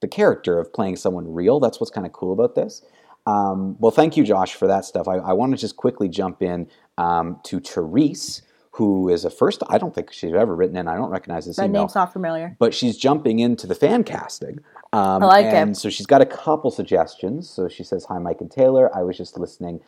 [0.00, 1.60] the character of playing someone real.
[1.60, 2.82] That's what's kind of cool about this.
[3.26, 5.08] Um, well, thank you, Josh, for that stuff.
[5.08, 8.42] I, I want to just quickly jump in um, to Therese,
[8.76, 9.62] who is a first.
[9.68, 10.86] I don't think she's ever written in.
[10.86, 12.56] I don't recognize this That email name's not familiar.
[12.58, 14.58] but she's jumping into the fan casting.
[14.92, 15.54] Um, I like it.
[15.54, 17.48] and so she's got a couple suggestions.
[17.48, 18.94] So she says, "Hi, Mike and Taylor.
[18.96, 19.80] I was just listening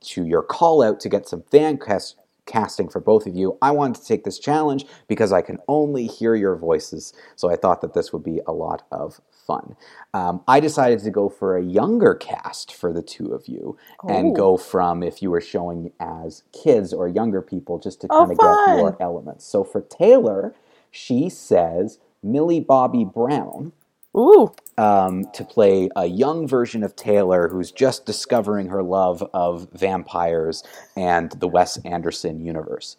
[0.00, 3.56] to your call out to get some fan cast- casting for both of you.
[3.62, 7.12] I wanted to take this challenge because I can only hear your voices.
[7.36, 9.76] So I thought that this would be a lot of fun.
[10.14, 13.78] Um, I decided to go for a younger cast for the two of you
[14.08, 18.18] and go from if you were showing as kids or younger people just to Oh,
[18.18, 19.46] kind of get your elements.
[19.46, 20.54] So for Taylor,
[20.90, 23.72] she says Millie Bobby Brown
[24.16, 29.68] Ooh, um, to play a young version of Taylor who's just discovering her love of
[29.72, 30.64] vampires
[30.96, 32.96] and the Wes Anderson universe.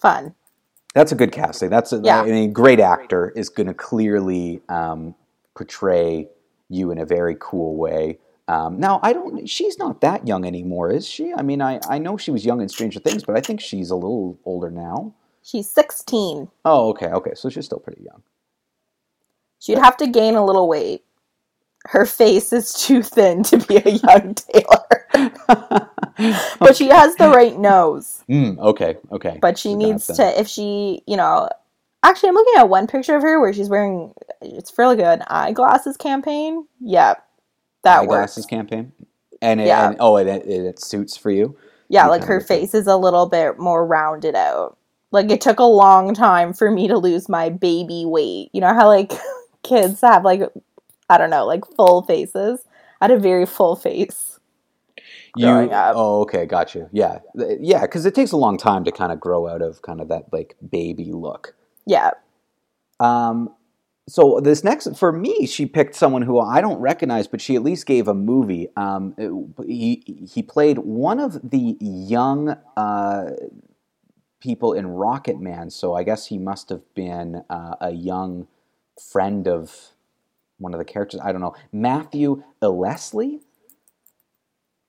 [0.00, 0.34] fun.
[0.94, 1.70] That's a good casting.
[1.70, 2.22] That's a, Yeah.
[2.22, 5.14] I mean, great actor is going to clearly um,
[5.54, 6.28] portray
[6.68, 8.18] you in a very cool way.
[8.48, 9.48] Um, now, I don't.
[9.48, 11.32] She's not that young anymore, is she?
[11.32, 13.90] I mean, I, I know she was young in Stranger Things, but I think she's
[13.90, 15.14] a little older now.
[15.42, 16.48] She's 16.
[16.64, 17.32] Oh, okay, okay.
[17.34, 18.22] So she's still pretty young.
[19.58, 21.04] She'd have to gain a little weight.
[21.86, 25.90] Her face is too thin to be a young Taylor.
[26.60, 28.24] but she has the right nose.
[28.28, 29.38] Mm, okay, okay.
[29.40, 31.48] But she So needs to, if she, you know,
[32.02, 35.24] actually, I'm looking at one picture of her where she's wearing, it's for good an
[35.28, 36.66] eyeglasses campaign.
[36.80, 37.24] Yep.
[37.84, 38.12] That works.
[38.12, 38.92] eyeglasses campaign,
[39.40, 39.88] and, it, Yeah.
[39.88, 41.56] and oh, it, it, it suits for you.
[41.88, 44.78] Yeah, You like her face is a little bit more rounded out.
[45.10, 48.48] Like it took a long time for me to lose my baby weight.
[48.52, 49.12] You know how like
[49.62, 50.42] kids have like
[51.10, 52.64] I don't know, like full faces.
[53.00, 54.38] I had a very full face.
[55.36, 55.94] you, up.
[55.96, 56.88] Oh, okay, got you.
[56.92, 57.18] Yeah,
[57.60, 60.08] yeah, because it takes a long time to kind of grow out of kind of
[60.08, 61.54] that like baby look.
[61.86, 62.10] Yeah.
[63.00, 63.50] Um,
[64.08, 67.62] so this next for me, she picked someone who I don't recognize, but she at
[67.62, 68.68] least gave a movie.
[68.76, 73.30] Um, it- he he played one of the young uh,
[74.40, 78.48] people in Rocket Man, so I guess he must have been uh, a young
[79.00, 79.92] friend of
[80.58, 81.20] one of the characters.
[81.22, 83.40] I don't know, Matthew Illesley.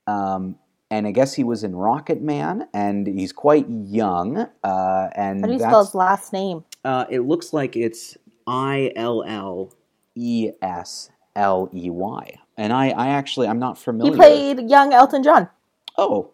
[0.08, 0.58] Um,
[0.91, 4.38] and I guess he was in Rocket Man, and he's quite young.
[4.63, 6.65] Uh, and How do you spell his last name?
[6.84, 8.17] Uh, it looks like it's
[8.48, 9.74] I L L
[10.15, 14.12] E S L E Y, and I, I actually I'm not familiar.
[14.12, 15.50] He played young Elton John.
[15.98, 16.32] Oh,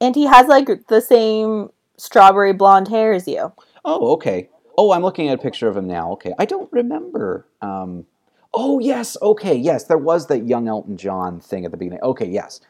[0.00, 3.52] And he has like the same strawberry blonde hair as you.
[3.84, 4.48] oh, okay.
[4.76, 6.10] Oh, I'm looking at a picture of him now.
[6.12, 7.46] Okay, I don't remember.
[7.62, 8.06] Um,
[8.52, 9.16] oh, yes.
[9.22, 9.84] Okay, yes.
[9.84, 12.00] There was that young Elton John thing at the beginning.
[12.02, 12.60] Okay, yes.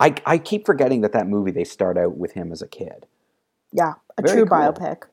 [0.00, 3.06] I, I keep forgetting that that movie they start out with him as a kid.
[3.72, 3.94] Yeah.
[4.18, 4.58] A Very true cool.
[4.58, 5.04] biopic.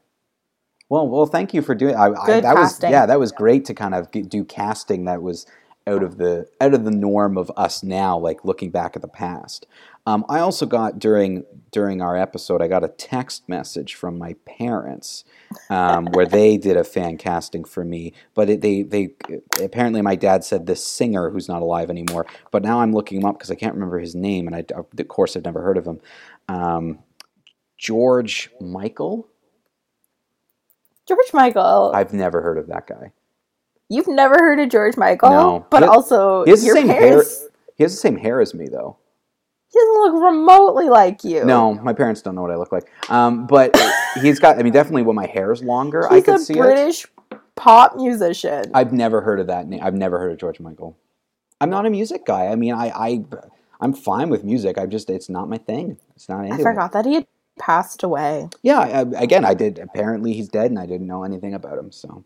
[0.89, 1.95] Well, well, thank you for doing.
[1.95, 2.88] I, I, Good that casting.
[2.88, 5.45] was yeah, that was great to kind of do casting that was
[5.88, 9.08] out of the out of the norm of us now, like looking back at the
[9.08, 9.65] past.
[10.06, 14.36] Um, I also got during during our episode, I got a text message from my
[14.45, 15.23] parents
[15.69, 18.13] um, where they did a fan casting for me.
[18.34, 19.10] But it, they they
[19.62, 22.26] apparently my dad said this singer who's not alive anymore.
[22.52, 25.08] But now I'm looking him up because I can't remember his name, and I of
[25.08, 26.00] course I've never heard of him.
[26.47, 27.00] Um,
[27.78, 29.28] George Michael.
[31.08, 31.91] George Michael.
[31.93, 33.12] I've never heard of that guy.
[33.89, 35.30] You've never heard of George Michael?
[35.30, 35.65] No.
[35.70, 37.24] But He- also He has the same hair.
[37.76, 38.98] He has the same hair as me, though.
[39.72, 41.46] he doesn't look remotely like you.
[41.46, 42.89] No, my parents don't know what I look like.
[43.10, 43.76] Um, but
[44.22, 44.58] he's got.
[44.60, 46.58] I mean, definitely when my hair is longer, I He's could a see it.
[46.62, 47.06] British
[47.56, 48.65] pop musician.
[48.74, 49.80] I've never heard of that name.
[49.84, 50.98] I've never heard of George Michael.
[51.62, 52.48] I'm not a music guy.
[52.48, 53.24] I mean, I, I
[53.80, 54.78] I'm fine with music.
[54.78, 55.98] I just it's not my thing.
[56.15, 56.58] It's not anything.
[56.58, 56.63] I it.
[56.63, 58.50] forgot that he had passed away.
[58.63, 59.80] Yeah, I, again, I did.
[59.80, 61.91] Apparently, he's dead, and I didn't know anything about him.
[61.91, 62.24] So,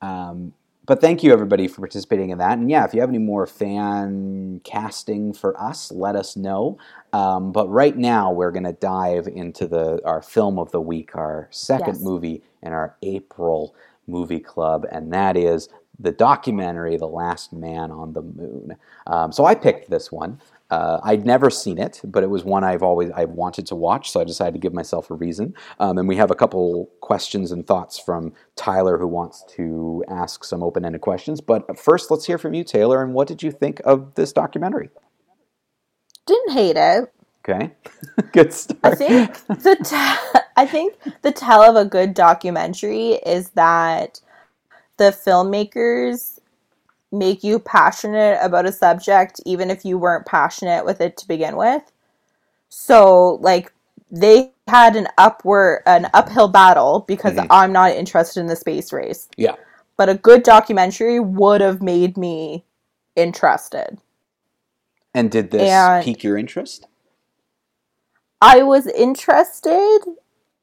[0.00, 0.52] um,
[0.86, 2.58] but thank you everybody for participating in that.
[2.58, 6.78] And yeah, if you have any more fan casting for us, let us know.
[7.12, 11.14] Um, but right now, we're going to dive into the our film of the week,
[11.14, 12.02] our second Yes.
[12.02, 13.74] movie in our April
[14.06, 18.76] movie club, and that is the documentary "The Last Man on the Moon."
[19.06, 20.40] Um, so I picked this one.
[20.70, 24.10] Uh, I'd never seen it, but it was one I've always I've wanted to watch,
[24.10, 25.54] so I decided to give myself a reason.
[25.80, 30.44] Um, and we have a couple questions and thoughts from Tyler, who wants to ask
[30.44, 31.40] some open-ended questions.
[31.40, 33.02] But first, let's hear from you, Taylor.
[33.02, 34.90] And what did you think of this documentary?
[36.26, 37.12] Didn't hate it.
[37.48, 37.72] Okay,
[38.32, 38.80] good start.
[38.84, 44.20] I think the te- I think the tell of a good documentary is that
[44.98, 46.37] the filmmakers
[47.10, 51.56] make you passionate about a subject even if you weren't passionate with it to begin
[51.56, 51.82] with.
[52.68, 53.72] So like
[54.10, 57.46] they had an upward an uphill battle because Mhm.
[57.50, 59.28] I'm not interested in the space race.
[59.36, 59.54] Yeah.
[59.96, 62.64] But a good documentary would have made me
[63.16, 63.98] interested.
[65.14, 66.86] And did this And- pique your interest?
[68.40, 70.00] I was interested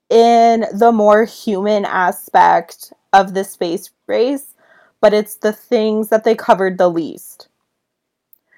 [0.10, 4.54] in the more human aspect of the space race,
[5.02, 7.48] but it's the things that they covered the least.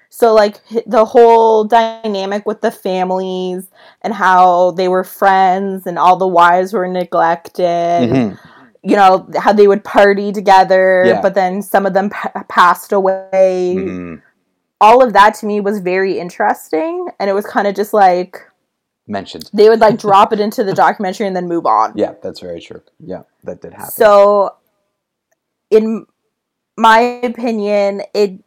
[0.10, 3.70] So, like the whole dynamic with the families
[4.02, 8.40] and how they were friends and all the wives were neglected, Mhm.
[8.84, 11.22] you know, how they would party together, Yeah.
[11.22, 13.76] but then some of them pa- passed away.
[13.78, 14.22] Mhm.
[14.80, 18.40] All of that to me was very interesting, and it was kind of just like,
[19.08, 19.50] Mentioned.
[19.54, 21.92] they would like drop it into the documentary and then move on.
[21.96, 22.82] Yeah, that's very true.
[23.00, 23.92] Yeah, that did happen.
[23.92, 24.54] So
[25.70, 26.06] in
[26.78, 28.40] my opinion, it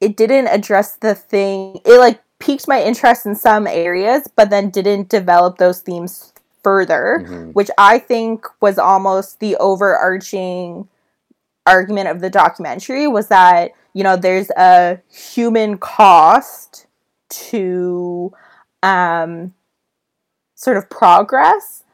[0.00, 1.80] it didn't address the thing.
[1.84, 7.24] It like piqued my interest in some areas, but then didn't develop those themes further,
[7.26, 7.54] Mhm.
[7.54, 10.88] which I think was almost the overarching
[11.66, 16.86] argument of the documentary was that, you know, there's a human cost
[17.28, 18.32] to
[18.82, 19.52] um
[20.54, 21.84] sort of progress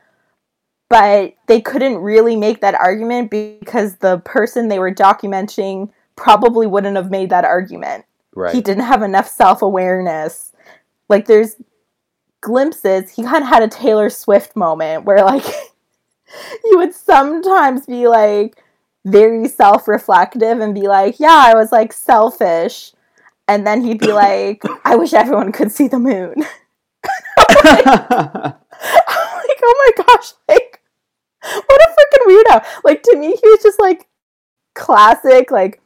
[0.89, 6.97] but they couldn't really make that argument because the person they were documenting probably wouldn't
[6.97, 8.05] have made that argument.
[8.35, 8.55] right.
[8.55, 10.53] He didn't have enough self awareness.
[11.09, 11.57] Like, there's
[12.41, 13.11] glimpses.
[13.11, 15.45] He kind of had a Taylor Swift moment where, like,
[16.65, 18.63] you would sometimes be like
[19.05, 22.93] very self reflective and be like, yeah, I was like selfish.
[23.49, 26.35] And then he'd be like, I wish everyone could see the moon.
[27.49, 28.55] I'm
[29.37, 30.66] like, oh my gosh, like,
[31.67, 32.67] what a freaking weirdo.
[32.85, 34.07] Like, to me, he was just like
[34.75, 35.81] classic, like,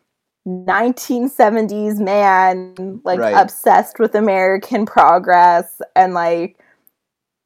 [0.47, 3.35] 1970s man, like, Right.
[3.35, 5.81] obsessed with American progress.
[5.95, 6.59] And, like,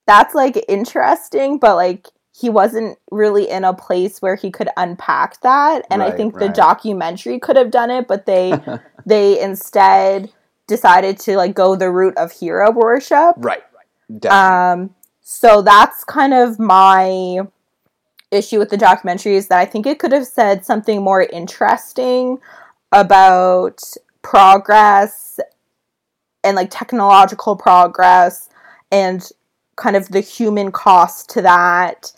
[0.07, 5.41] that's, like, interesting, but, like, he wasn't really in a place where he could unpack
[5.43, 5.87] that.
[5.91, 8.61] And I Right, think the documentary could have done it, but they,
[9.07, 10.33] they instead
[10.67, 13.37] decided to, like, go the route of hero worship.
[13.37, 13.63] right.
[14.19, 14.73] Definitely.
[14.83, 17.41] Um, so that's kind of my
[18.35, 22.39] issue with the documentary is that I think it could have said something more interesting
[22.93, 23.81] about
[24.23, 25.39] progress
[26.43, 28.49] and like technological progress
[28.93, 29.29] and
[29.77, 32.13] kind of the human cost to that.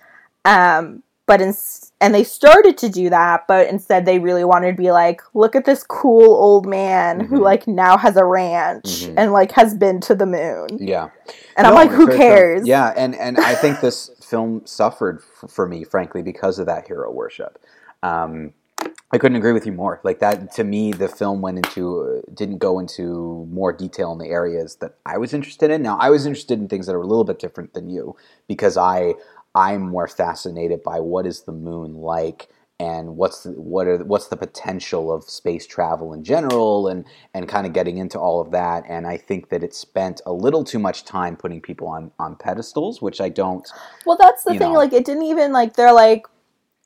[0.45, 1.53] Um, but in,
[2.01, 5.57] and they started to do that, but instead they really wanted to be like, look
[5.57, 7.43] at this cool old man who Mhm.
[7.43, 9.15] like now has a ranch Mhm.
[9.17, 10.69] and like has been to the moon.
[10.79, 11.09] yeah.
[11.57, 12.67] And I'm like, who cares?
[12.69, 16.89] Yeah, and and I think this film suffered f- for me, frankly, because of that
[16.89, 17.59] hero worship.
[18.03, 18.53] Um,
[19.13, 20.01] I couldn't agree with you more.
[20.05, 24.19] Like that, to me, the film went into uh, didn't go into more detail in
[24.19, 25.83] the areas that I was interested in.
[25.83, 28.17] Now, I was interested in things that are a little bit different than you
[28.49, 29.15] because I
[29.55, 34.29] I'm more fascinated by what is the moon like and what's the, what are what's
[34.29, 38.51] the potential of space travel in general and and kind of getting into all of
[38.51, 42.11] that and I think that it spent a little too much time putting people on
[42.19, 43.67] on pedestals which I don't
[44.05, 44.73] Well, that's the thing.
[44.73, 44.79] know.
[44.79, 46.27] Like, it didn't even like they're like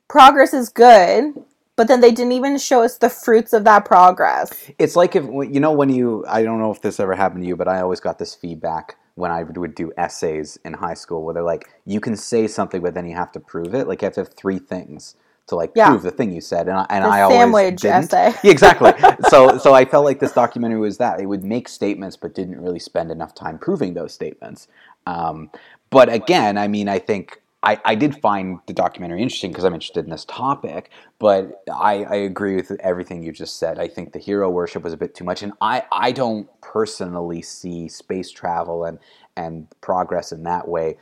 [0.09, 1.35] progress is good,
[1.76, 4.70] but then they didn't even show us the fruits of that progress.
[4.79, 7.48] it's like if you know when you I don't know if this ever happened to
[7.48, 11.24] you but I always got this feedback when I would do essays in high school
[11.24, 14.03] where they're like you can say something but then you have to prove it like
[14.03, 15.16] you have to have three things
[15.50, 15.88] to like Yeah.
[15.88, 18.34] prove the thing you said and I, and The I always sandwich essay.
[18.44, 18.92] Yeah, exactly.
[19.22, 22.60] so so I felt like this documentary was that it would make statements but didn't
[22.60, 24.68] really spend enough time proving those statements.
[25.06, 25.50] Um,
[25.90, 29.75] but again, I mean, I think I, I did find the documentary interesting because I'm
[29.75, 30.90] interested in this topic.
[31.18, 33.79] But I, I agree with everything you just said.
[33.79, 37.42] I think the hero worship was a bit too much, and I, I don't personally
[37.42, 38.98] see space travel and
[39.37, 40.96] and progress in that way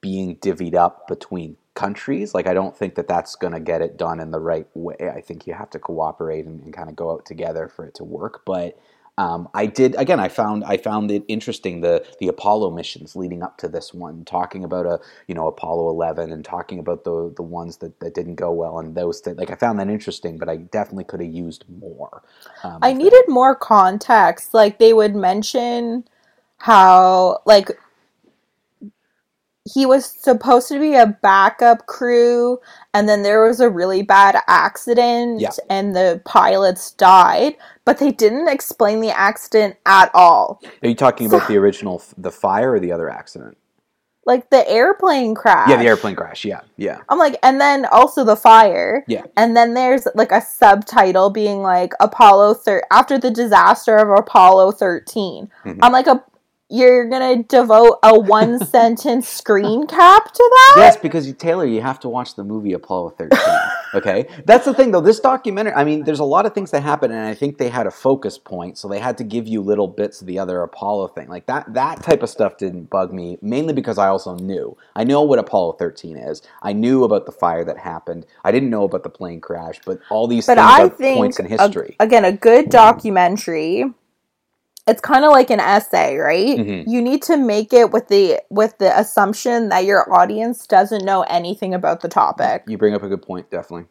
[0.00, 2.34] being divvied up between countries.
[2.34, 4.96] Like I don't think that that's going to get it done in the right way.
[5.14, 7.94] I think you have to cooperate and, and kind of go out together for it
[7.94, 8.42] to work.
[8.44, 8.78] But
[9.18, 10.18] um, I did again.
[10.18, 14.24] I found I found it interesting the the Apollo missions leading up to this one,
[14.24, 18.14] talking about a you know Apollo Eleven and talking about the the ones that, that
[18.14, 21.20] didn't go well and those that like I found that interesting, but I definitely could
[21.20, 22.22] have used more.
[22.62, 24.54] Um, I needed more context.
[24.54, 26.04] Like they would mention
[26.56, 27.78] how like
[29.74, 32.58] he was supposed to be a backup crew
[32.94, 35.50] and then there was a really bad accident Yeah.
[35.68, 40.60] and the pilots died, but they didn't explain the accident at all.
[40.82, 43.56] Are you talking about the original, the fire, or the other accident?
[44.26, 45.70] Like the airplane crash.
[45.70, 46.44] Yeah, the airplane crash.
[46.44, 49.02] Yeah, yeah, I'm like, and then also the fire.
[49.08, 49.22] Yeah.
[49.36, 54.72] And then there's like a subtitle being like Apollo thir- after the disaster of Apollo
[54.72, 55.50] 13.
[55.64, 55.78] Mhm.
[55.82, 56.22] I'm like, a,
[56.70, 60.74] you're gonna devote a one sentence screen cap to that?
[60.78, 63.38] Yes, because you, Taylor, you have to watch the movie Apollo 13.
[63.92, 65.00] Okay, that's the thing though.
[65.00, 67.68] This documentary, I mean, there's a lot of things that happen, and I think they
[67.68, 70.62] had a focus point, so they had to give you little bits of the other
[70.62, 71.26] Apollo thing.
[71.26, 74.76] Like that, that type of stuff didn't bug me, mainly because I also knew.
[74.94, 76.40] I know what Apollo 13 is.
[76.62, 78.26] I knew about the fire that happened.
[78.44, 81.16] I didn't know about the plane crash, but all these But things I are think
[81.18, 83.86] points in a- again, a good documentary.
[84.90, 86.58] It's kind of like an essay, right?
[86.58, 86.84] Mhm.
[86.86, 91.22] You need to make it with the with the assumption that your audience doesn't know
[91.22, 92.64] anything about the topic.
[92.66, 93.86] you bring up a good point, definitely.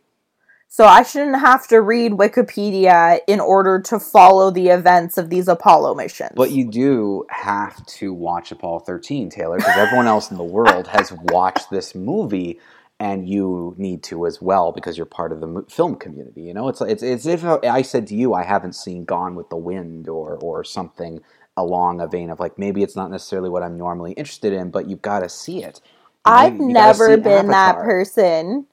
[0.72, 5.48] So I shouldn't have to read Wikipedia in order to follow the events of these
[5.48, 6.34] Apollo missions.
[6.36, 10.86] But you do have to watch Apollo 13, Taylor, because everyone else in the world
[10.88, 12.60] has watched this movie,
[13.00, 16.42] and you need to as well because you're part of the film community.
[16.42, 19.50] You know, it's it's it's if I said to you, I haven't seen Gone with
[19.50, 21.22] the Wind or or something
[21.56, 24.90] along a vein of like maybe it's not necessarily what I'm normally interested in, but
[24.90, 25.82] you've got to see it.
[26.26, 28.68] You I've never been that person.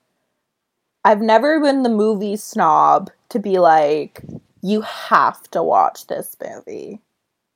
[1.05, 4.24] I've never been the movie snob to be like,
[4.61, 7.01] you have to watch this movie.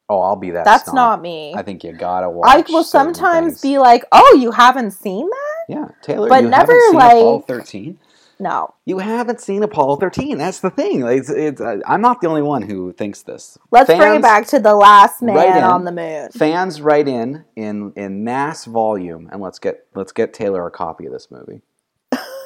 [0.09, 0.65] Oh, I'll be that.
[0.65, 0.95] That's snob.
[0.95, 1.55] not me.
[1.57, 2.49] I think you gotta watch.
[2.49, 3.63] I will sometimes things.
[3.63, 5.60] be like, oh, you haven't seen that?
[5.71, 7.99] Yeah, Taylor, but you never, haven't seen Apollo 13.
[8.41, 8.75] No.
[8.87, 10.39] You haven't seen Apollo 13.
[10.39, 11.03] That's the thing.
[11.03, 13.57] Like, it's, it's, uh, I'm not the only one who thinks this.
[13.71, 15.63] Let's bring it back to the last man in.
[15.63, 16.31] on the moon.
[16.33, 21.07] Fans write in in in mass volume, and let's get let's get Taylor a copy
[21.07, 21.61] of this movie.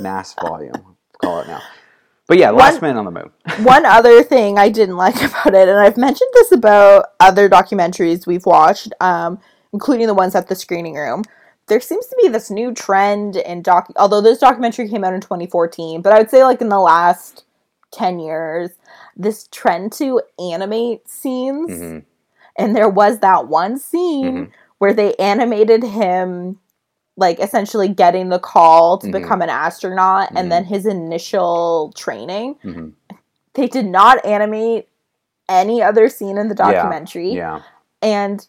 [0.01, 1.62] Mass volume, call it now.
[2.27, 3.31] But yeah, Last One- Man on the Moon.
[3.64, 8.27] One other thing I didn't like about it, and I've mentioned this about other documentaries
[8.27, 9.39] we've watched, um,
[9.72, 11.22] including the ones at the screening room.
[11.67, 13.91] There seems to be this new trend in doc.
[13.97, 17.45] Although this documentary came out in 2014, but I would say like in the last
[17.93, 18.71] 10 years,
[19.17, 21.71] this trend to animate scenes.
[21.71, 22.05] Mhm.
[22.57, 24.51] And there was that one scene Mhm.
[24.79, 26.59] where they animated him,
[27.17, 29.12] like essentially getting the call to Mhm.
[29.12, 32.93] become an astronaut, and then his initial training Mhm.
[33.55, 34.89] they did not animate
[35.49, 37.61] any other scene in the Yeah, documentary Yeah,
[38.03, 38.47] and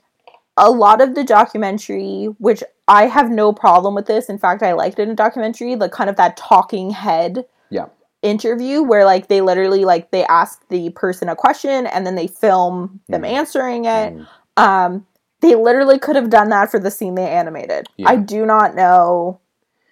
[0.58, 4.74] a lot of the documentary which i have no problem with this in fact i
[4.74, 7.88] liked it in a documentary like kind of that talking head Yeah.
[8.22, 12.28] interview where like they literally like they ask the person a question and then they
[12.28, 13.30] film them Mhm.
[13.30, 14.28] answering it Mhm.
[14.58, 15.06] um
[15.42, 18.10] they literally could have done that for the scene they animated Yeah.
[18.10, 19.40] i do not know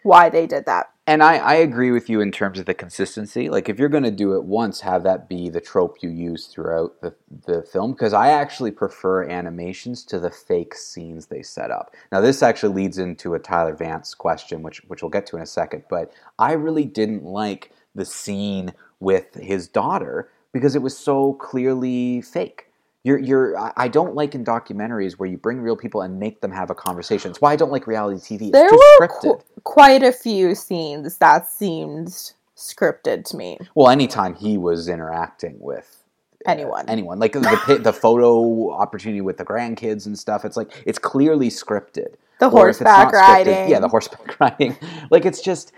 [0.03, 3.49] why they did that And I, I agree with you in terms of the consistency.
[3.49, 6.47] Like, if you're going to do it once, have that be the trope you use
[6.47, 7.13] throughout the,
[7.45, 7.91] the film.
[7.91, 11.93] Because I actually prefer animations to the fake scenes they set up.
[12.13, 15.41] Now, this actually leads into a Tyler Vance question, which, which we'll get to in
[15.41, 15.83] a second.
[15.89, 22.21] But I really didn't like the scene with his daughter because it was so clearly
[22.21, 22.67] fake.
[23.03, 26.51] You're, you're, I- don't like in documentaries where you bring real people and make them
[26.51, 27.31] have a conversation.
[27.31, 28.41] It's why I don't like reality TV.
[28.43, 32.07] It's there were qu- quite a few scenes that seemed
[32.55, 35.99] scripted to me Well, anytime he was interacting with
[36.47, 36.85] uh, Anyone.
[36.87, 41.49] anyone like the the photo opportunity with the grandkids and stuff, it's like it's clearly
[41.49, 42.13] scripted.
[42.39, 44.77] the Or if it's horseback scripted- riding yeah, the horseback riding.
[45.09, 45.71] Like it's just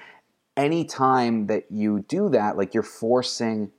[0.57, 3.71] anytime that you do that, like you're forcing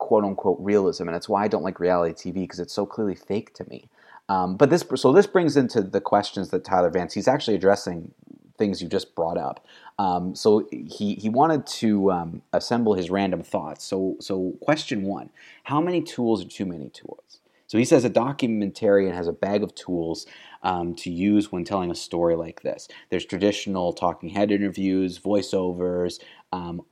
[0.00, 3.14] quote unquote realism, and it's why I don't like reality TV because it's so clearly
[3.14, 3.88] fake to me.
[4.28, 7.14] Um, but this, so this brings into the questions that Tyler Vance.
[7.14, 8.12] He's actually addressing
[8.58, 9.64] things you just brought up.
[9.98, 13.84] Um, so he he wanted to um, assemble his random thoughts.
[13.84, 15.30] So so question one:
[15.64, 17.40] How many tools are too many tools?
[17.66, 20.26] So he says a documentarian has a bag of tools
[20.64, 22.88] um, to use when telling a story like this.
[23.10, 26.18] There's traditional talking head interviews, voiceovers,
[26.50, 26.82] um,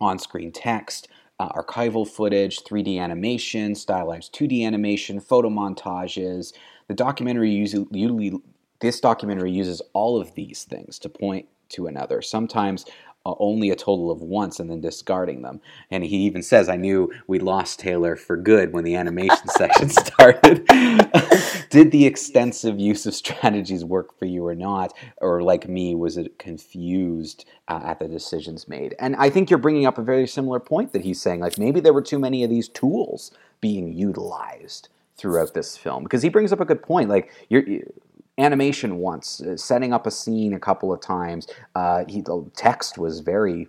[0.00, 1.08] on-screen text,
[1.38, 6.52] uh, archival footage, 3D animation, stylized 2D animation, photo montages.
[6.88, 8.32] The documentary usually,
[8.80, 12.22] this documentary uses all of these things to point to another.
[12.22, 12.84] Sometimes
[13.24, 15.60] only a total of once and then discarding them.
[15.90, 19.88] And he even says, I knew we lost Taylor for good when the animation section
[19.88, 20.66] started.
[21.70, 24.92] Did the extensive use of strategies work for you or not?
[25.18, 28.94] Or, like me, was it confused uh, at the decisions made?
[28.98, 31.80] And I think you're bringing up a very similar point that he's saying, like maybe
[31.80, 36.52] there were too many of these tools being utilized throughout this film because he brings
[36.52, 37.62] up a good point like you're
[38.38, 41.46] animation once, uh, setting up a scene a couple of times.
[41.74, 43.68] Uh, he, the text was very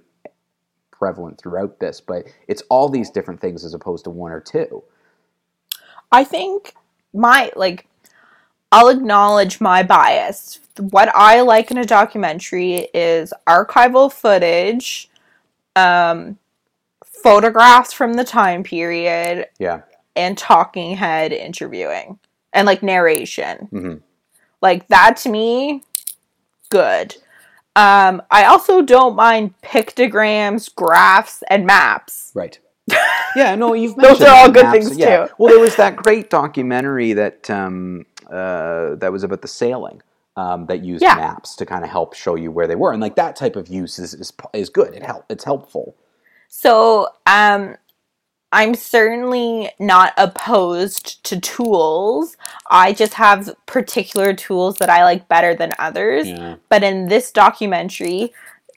[0.91, 4.84] prevalent throughout this, but it's all these different things as opposed to one or two.
[6.11, 6.74] I think
[7.13, 7.88] my like
[8.72, 10.59] I'll acknowledge my bias.
[10.78, 15.09] What I like in a documentary is archival footage,
[15.76, 16.38] um,
[17.05, 19.82] photographs from the time period, Yeah.
[20.16, 22.20] and talking head interviewing
[22.53, 23.68] and like narration.
[23.72, 24.01] Mhm.
[24.62, 25.84] Like that to me,
[26.70, 27.16] good.
[27.76, 32.32] Um, I also don't mind pictograms, graphs, and maps.
[32.34, 32.60] Right.
[33.36, 35.26] Yeah, no, you've Those are all good maps, things, yeah.
[35.26, 35.34] too.
[35.38, 40.01] Well, there was that great documentary that um, uh, that was about the sailing
[40.38, 41.16] um, that used Yeah.
[41.16, 43.68] maps to kind of help show you where they were, and like that type of
[43.68, 44.93] use is is, is good.
[44.93, 45.26] It help.
[45.30, 45.95] It's helpful.
[46.47, 47.76] So, um,
[48.56, 52.38] I'm certainly not opposed to tools.
[52.72, 56.30] I just have particular tools that I like better than others.
[56.30, 56.56] Yeah.
[56.70, 58.32] But in this documentary,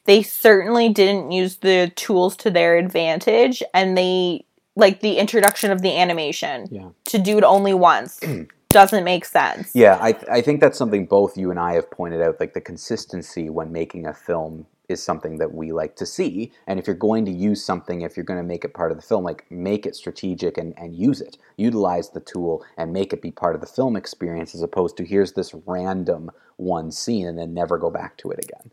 [0.04, 5.80] they certainly didn't use the tools to their advantage, and they like the introduction of
[5.80, 6.88] the animation Yeah.
[7.06, 8.18] to do it only once
[8.70, 9.70] doesn't make sense.
[9.74, 12.40] Yeah, I, I think that's something both you and I have pointed out.
[12.40, 16.50] Like the consistency when making a film is something that we like to see.
[16.66, 18.96] And if you're going to use something, if you're going to make it part of
[18.96, 21.36] the film, like make it strategic and, and use it.
[21.56, 25.04] Utilize the tool and make it be part of the film experience as opposed to
[25.04, 28.70] here's this random one scene and then never go back to it again.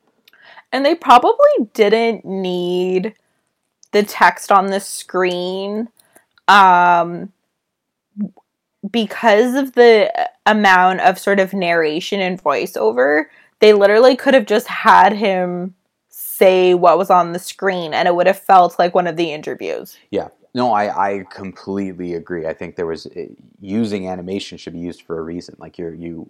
[0.71, 3.13] And they probably didn't need
[3.91, 5.87] the text on the screen
[6.47, 7.31] um
[8.91, 13.25] because of the amount of sort of narration and voiceover.
[13.59, 15.73] They literally could have just had him
[16.37, 19.31] say what was on the screen and it would have felt like one of the
[19.31, 19.97] interviews.
[20.11, 20.27] Yeah.
[20.53, 22.45] No, I, I completely agree.
[22.45, 23.25] I think there was uh,
[23.59, 25.55] using animation should be used for a reason.
[25.59, 26.29] Like you're you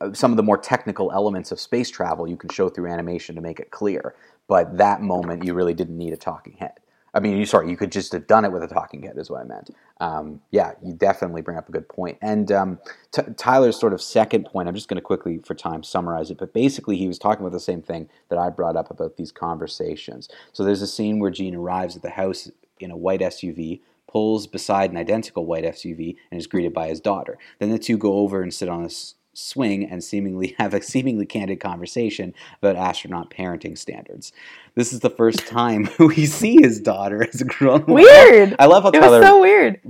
[0.00, 3.34] uh, some of the more technical elements of space travel you can show through animation
[3.34, 4.14] to make it clear.
[4.46, 6.78] But that moment you really didn't need a talking head.
[7.14, 9.30] I mean, you sorry, you could just have done it with a talking head, is
[9.30, 9.70] what I meant.
[10.00, 12.18] Um, yeah, you definitely bring up a good point.
[12.22, 12.78] And um,
[13.12, 16.38] T- Tyler's sort of second point, I'm just going to quickly, for time, summarize it.
[16.38, 19.30] But basically, he was talking about the same thing that I brought up about these
[19.30, 20.28] conversations.
[20.52, 24.46] So there's a scene where Gene arrives at the house in a white SUV, pulls
[24.46, 27.38] beside an identical white SUV, and is greeted by his daughter.
[27.58, 28.90] Then the two go over and sit on a
[29.34, 34.32] swing and seemingly have a seemingly candid conversation about astronaut parenting standards.
[34.74, 37.94] This is the first time we see his daughter as a grown woman.
[37.94, 38.56] Weird.
[38.58, 39.80] I love how It Tyler was so weird.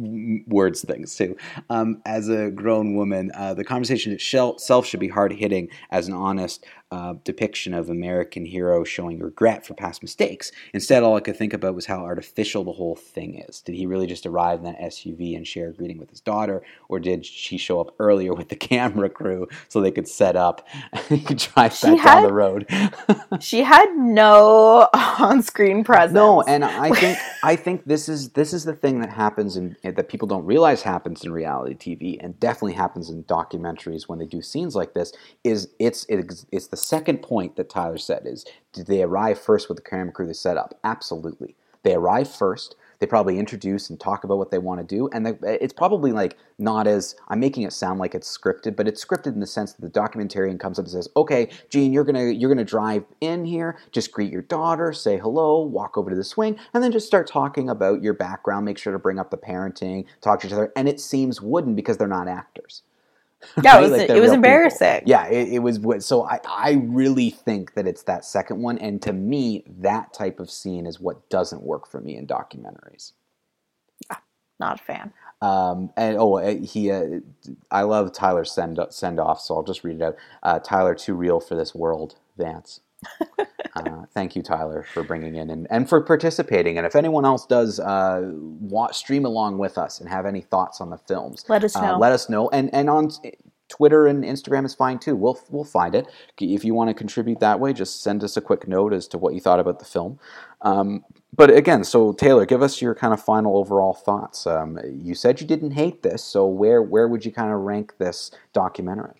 [0.46, 1.36] Words things too.
[1.68, 6.14] Um, as a grown woman, uh, the conversation itself should be hard hitting as an
[6.14, 10.50] honest uh, depiction of American hero showing regret for past mistakes.
[10.74, 13.60] Instead, all I could think about was how artificial the whole thing is.
[13.60, 16.62] Did he really just arrive in that SUV and share a greeting with his daughter,
[16.88, 20.66] or did she show up earlier with the camera crew so they could set up
[21.10, 22.66] and drive She back down had- the road?
[23.40, 26.14] She had no on-screen presence.
[26.14, 29.76] No, and I think I think this is this is the thing that happens in
[29.84, 34.26] that people don't realize happens in reality TV, and definitely happens in documentaries when they
[34.26, 35.12] do scenes like this.
[35.42, 39.76] Is it's it's, the second point that Tyler said is did they arrive first with
[39.76, 40.78] the camera crew they set up?
[40.84, 42.76] Absolutely, they arrive first.
[43.00, 46.12] They probably introduce and talk about what they want to do, and they, it's probably
[46.12, 49.46] like not as I'm making it sound like it's scripted, but it's scripted in the
[49.46, 53.04] sense that the documentarian comes up and says, "Okay, Gene, you're gonna you're gonna drive
[53.22, 56.92] in here, just greet your daughter, say hello, walk over to the swing, and then
[56.92, 58.66] just start talking about your background.
[58.66, 61.74] Make sure to bring up the parenting, talk to each other." And it seems wooden
[61.74, 62.82] because they're not actors.
[63.62, 63.78] Yeah, right?
[63.84, 64.34] it was, Like, it was real people.
[64.34, 65.02] embarrassing.
[65.06, 65.78] Yeah, it, it was.
[65.78, 70.12] what- So I, I really think that it's that second one, and to me, that
[70.12, 73.12] type of scene is what doesn't work for me in documentaries.
[74.10, 74.18] Yeah,
[74.58, 75.12] Not a fan.
[75.42, 77.20] Um, and oh, uh, he, uh,
[77.70, 80.16] I love Tyler send send off, so I'll just read it out.
[80.42, 82.80] Uh, Tyler, too real for this world, Vance.
[83.74, 86.78] uh, thank you, Tyler, for bringing in and, and for participating.
[86.78, 90.80] And if anyone else does uh, wa stream along with us and have any thoughts
[90.80, 91.98] on the films, Let us uh, know.
[91.98, 92.48] let us know.
[92.50, 93.10] And and on
[93.68, 95.16] Twitter and Instagram is fine too.
[95.16, 96.06] We'll we'll find it.
[96.38, 99.18] If you want to contribute that way, just send us a quick note as to
[99.18, 100.18] what you thought about the film.
[100.60, 104.46] Um, but again, so Taylor, give us your kind of final overall thoughts.
[104.46, 107.94] Um, you said you didn't hate this, so where where would you kind of rank
[107.98, 109.19] this documentary?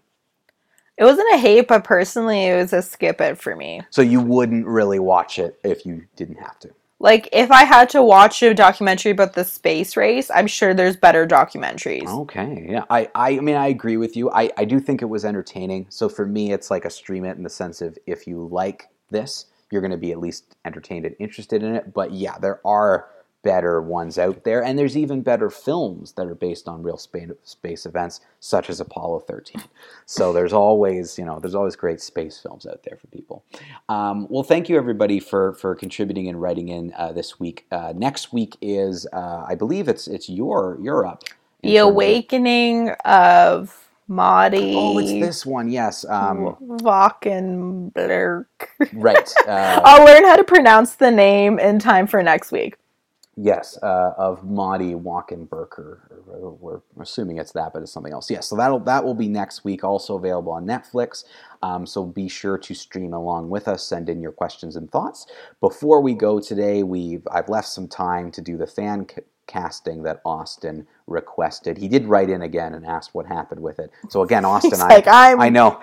[0.97, 3.82] It wasn't a hate, but personally, it was a skip it for me.
[3.91, 6.70] So you wouldn't really watch it if you didn't have to.
[7.03, 10.97] Like, if I had to watch a documentary about the space race, I'm sure there's
[10.97, 12.07] better documentaries.
[12.07, 12.84] Okay, yeah.
[12.91, 14.30] I, I mean, I agree with you.
[14.30, 15.86] I, I do think it was entertaining.
[15.88, 18.91] So for me, it's like a stream it in the sense of if you like
[19.09, 21.95] this, you're going to be at least entertained and interested in it.
[21.95, 23.09] But yeah, there are
[23.43, 27.30] better ones out there, and there's even better films that are based on real space,
[27.43, 29.62] space events, such as Apollo 13.
[30.07, 33.45] So there's always, you know, there's always great space films out there for people.
[33.88, 37.66] Um, well, thank you everybody for for contributing and writing in uh, this week.
[37.70, 41.24] Uh, next week is, uh, I believe it's it's your you're up.
[41.62, 44.74] The Awakening of Motti.
[44.74, 45.70] Oh, it's this one.
[45.70, 46.05] Yes.
[46.05, 48.47] Um, Valkenberg.
[48.93, 49.34] right.
[49.47, 52.76] Uh, I'll learn how to pronounce the name in time for next week.
[53.43, 56.01] Yes, uh, of Motti Walkenberger.
[56.26, 58.30] We're, we're assuming it's that, but it's something else.
[58.30, 59.82] Yes, so that'll that will be next week.
[59.82, 61.24] Also available on Netflix.
[61.62, 63.82] Um, so be sure to stream along with us.
[63.82, 65.26] Send in your questions and thoughts.
[65.61, 70.03] Before we go today, we've I've left some time to do the fan c- casting
[70.03, 71.78] that Austin requested.
[71.78, 73.91] He did write in again and asked what happened with it.
[74.11, 75.82] So again, Austin, I like, I'm I know.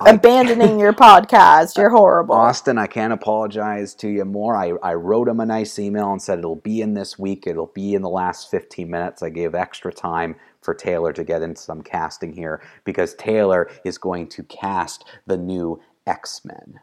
[0.00, 1.76] Abandoning your podcast.
[1.76, 2.34] You're horrible.
[2.34, 4.56] Austin, I can't apologize to you more.
[4.56, 7.46] I, I wrote him a nice email and said it'll be in this week.
[7.46, 9.22] It'll be in the last 15 minutes.
[9.22, 13.98] I gave extra time for Taylor to get into some casting here because Taylor is
[13.98, 16.80] going to cast the new X Men.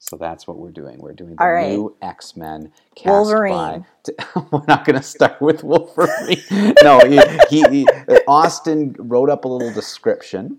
[0.00, 0.98] So that's what we're doing.
[1.00, 1.70] We're doing the All right.
[1.70, 3.84] new X Men cast Wolverine.
[4.06, 4.40] by.
[4.52, 6.42] we're not going to start with Wolverine.
[6.82, 7.86] no, he, he, he-
[8.28, 10.58] Austin wrote up a little description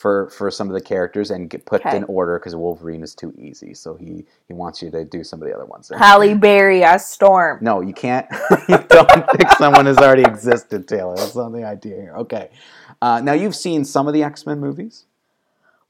[0.00, 1.94] for for some of the characters and get, put Okay.
[1.94, 3.74] in order because Wolverine is too easy.
[3.74, 5.88] So he he wants you to do some of the other ones.
[5.88, 5.98] There.
[5.98, 7.58] Halle Berry as Storm.
[7.60, 8.26] No, you can't.
[8.68, 11.16] you don't pick someone who's already existed, Taylor.
[11.16, 12.14] That's not the idea here.
[12.16, 12.48] Okay.
[13.02, 15.04] Uh, now you've seen some of the X Men movies.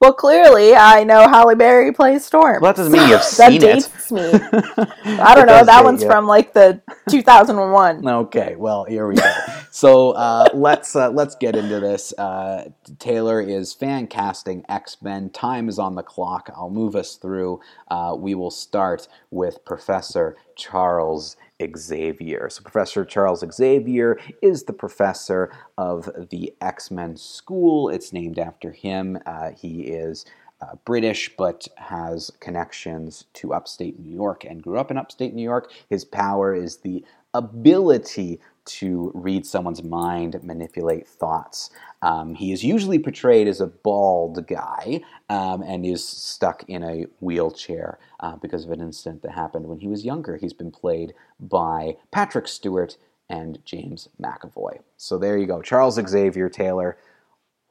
[0.01, 2.63] Well, clearly, I know Halle Berry plays Storm.
[2.63, 3.61] Well, that doesn't mean you've that seen it.
[3.61, 4.23] dates me.
[5.21, 5.59] I don't know.
[5.59, 6.09] does That date one's you.
[6.09, 6.81] from like the
[7.11, 8.09] 2001.
[8.09, 9.31] Okay, well here we go.
[9.71, 12.15] so uh, let's uh, let's get into this.
[12.17, 15.29] Uh, Taylor is fan casting X Men.
[15.31, 16.49] Time is on the clock.
[16.57, 17.61] I'll move us through.
[17.91, 21.37] Uh, we will start with Professor Charles
[21.77, 22.49] Xavier.
[22.51, 27.89] So Professor Charles Xavier is the professor of the X Men School.
[27.89, 29.19] It's named after him.
[29.27, 30.25] Uh, he is
[30.61, 35.43] uh, British, but has connections to upstate New York and grew up in upstate New
[35.43, 35.73] York.
[35.89, 41.71] His power is the ability to read someone's mind, manipulate thoughts.
[42.03, 47.07] Um, he is usually portrayed as a bald guy um, and is stuck in a
[47.21, 50.37] wheelchair uh, because of an incident that happened when he was younger.
[50.37, 52.97] He's been played by Patrick Stewart
[53.29, 54.81] and James McAvoy.
[54.97, 55.63] So there you go.
[55.63, 56.97] Charles Xavier Taylor,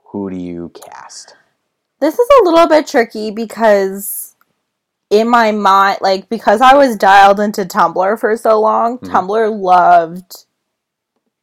[0.06, 1.36] who do you cast?
[2.00, 4.36] This is a little bit tricky because
[5.10, 9.10] in my mind, like because I was dialed into Tumblr for so long, Mhm.
[9.10, 10.46] Tumblr loved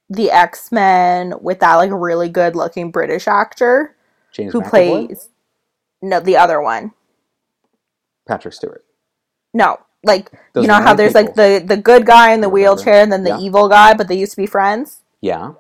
[0.09, 3.96] the X Men with that like really good looking British actor
[4.32, 4.68] James who McAvoy?
[5.09, 5.28] plays
[6.02, 6.92] no the other one.
[8.28, 8.84] Patrick Stewart.
[9.54, 13.02] No, like Those you know how there's like the the good guy in the wheelchair
[13.02, 13.38] and then the Yeah.
[13.40, 15.02] evil guy, but they used to be friends.
[15.20, 15.52] Yeah.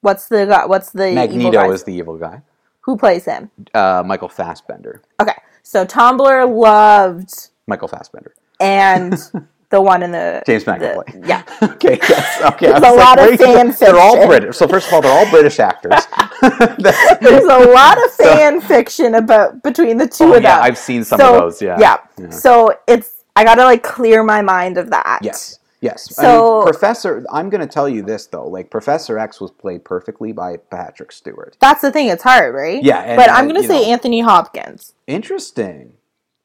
[0.00, 0.66] What's the guy?
[0.66, 2.42] What's the evil Magneto is the evil guy.
[2.82, 3.50] Who plays him?
[3.74, 5.02] Uh, Michael Fassbender.
[5.20, 8.32] Okay, so Tumblr loved Michael Fassbender.
[8.60, 9.14] and
[9.70, 11.26] the one in the James McAvoy.
[11.28, 11.42] yeah.
[11.62, 11.98] okay.
[12.08, 12.42] Yes.
[12.52, 12.72] Okay.
[12.72, 13.86] I There's a lot of fan fiction.
[13.94, 14.26] They're all.
[14.26, 14.56] British.
[14.56, 15.92] So first of all, they're all British actors.
[16.40, 20.64] There's a lot of So- fan fiction about between the two Oh, of yeah, them.
[20.64, 21.60] I've seen some So, of those.
[21.62, 21.76] Yeah.
[21.78, 21.96] yeah.
[22.18, 22.30] Yeah.
[22.30, 25.20] So it's I gotta like clear my mind of that.
[25.22, 25.58] Yes.
[25.80, 26.18] Yes.
[26.18, 28.48] I So- mean, Professor, I'm going to tell you this though.
[28.48, 31.56] Like Professor X was played perfectly by Patrick Stewart.
[31.60, 32.08] That's the thing.
[32.08, 32.82] It's hard, right?
[32.82, 34.94] Yeah, and, but I'm gonna say know- Anthony Hopkins.
[35.06, 35.92] Interesting.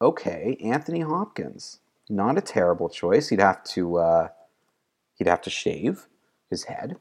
[0.01, 1.79] Okay, Anthony Hopkins.
[2.09, 3.29] Not a terrible choice.
[3.29, 4.27] He'd have to uh,
[5.15, 6.07] he'd have to shave
[6.49, 6.97] his head,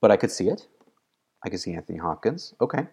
[0.00, 0.66] but I could see it.
[1.44, 2.54] I could see Anthony Hopkins.
[2.60, 2.86] Okay,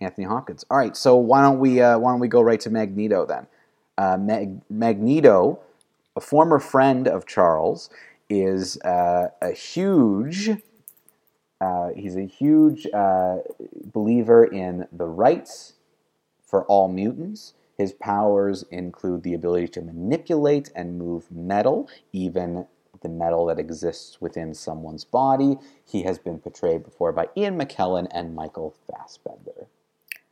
[0.00, 0.64] Anthony Hopkins.
[0.70, 0.96] All right.
[0.96, 3.46] So why don't we uh, why don't we go right to Magneto then?
[3.96, 5.60] Uh, Mag- Magneto,
[6.16, 7.88] a former friend of Charles,
[8.28, 10.50] is uh, a huge.
[11.60, 13.38] Uh, he's a huge uh,
[13.92, 15.74] believer in the rights
[16.44, 17.54] for all mutants.
[17.78, 22.66] His powers include the ability to manipulate and move metal, even
[23.02, 25.56] the metal that exists within someone's body.
[25.84, 29.68] He has been portrayed before by Ian McKellen and Michael Fassbender.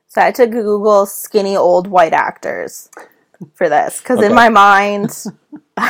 [0.08, 2.90] So I had to Google skinny old white actors
[3.54, 4.28] for this because Okay.
[4.28, 5.24] in my mind,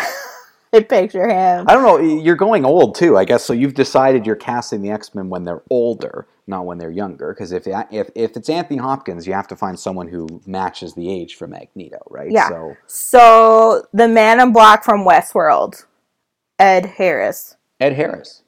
[0.74, 1.66] I picture him.
[1.68, 1.98] I don't know.
[1.98, 3.44] You're going old too, I guess.
[3.44, 7.34] So you've decided you're casting the X Men when they're older, not when they're younger.
[7.34, 11.12] Because if if if it's Anthony Hopkins, you have to find someone who matches the
[11.12, 12.30] age for Magneto, right?
[12.30, 12.48] Yeah.
[12.48, 15.84] So So the Man in Black from Westworld,
[16.58, 17.56] Ed Harris.
[17.78, 18.42] Ed Harris.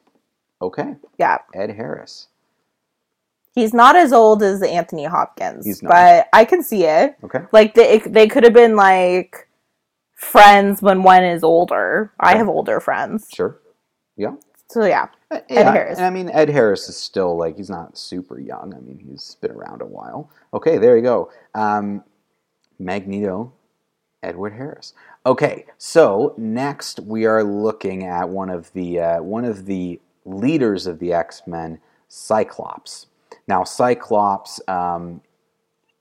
[0.61, 2.27] Okay, Yeah, Ed Harris.
[3.53, 5.91] he's not as old as Anthony Hopkins, He's not.
[5.91, 7.17] but I can see it.
[7.23, 7.41] Okay.
[7.51, 9.47] Like they they could have been like
[10.25, 12.11] friends when one is older.
[12.19, 13.59] I have older friends, Sure.
[14.17, 14.35] Yeah.
[14.69, 15.07] so yeah.
[15.31, 15.97] Uh, Ed yeah, Harris.
[15.97, 18.73] And I mean, Ed Harris is still like he's not super young.
[18.75, 20.29] I mean, he's been around a while.
[20.53, 21.31] Okay, there you go.
[21.53, 22.03] Um,
[22.79, 23.53] Magneto,
[24.23, 24.93] Edward Harris.
[25.25, 30.87] Okay, so next we are looking at one of the uh, one of the leaders
[30.87, 33.07] of the X Men, Cyclops.
[33.47, 34.59] Now, Cyclops.
[34.67, 35.21] Um,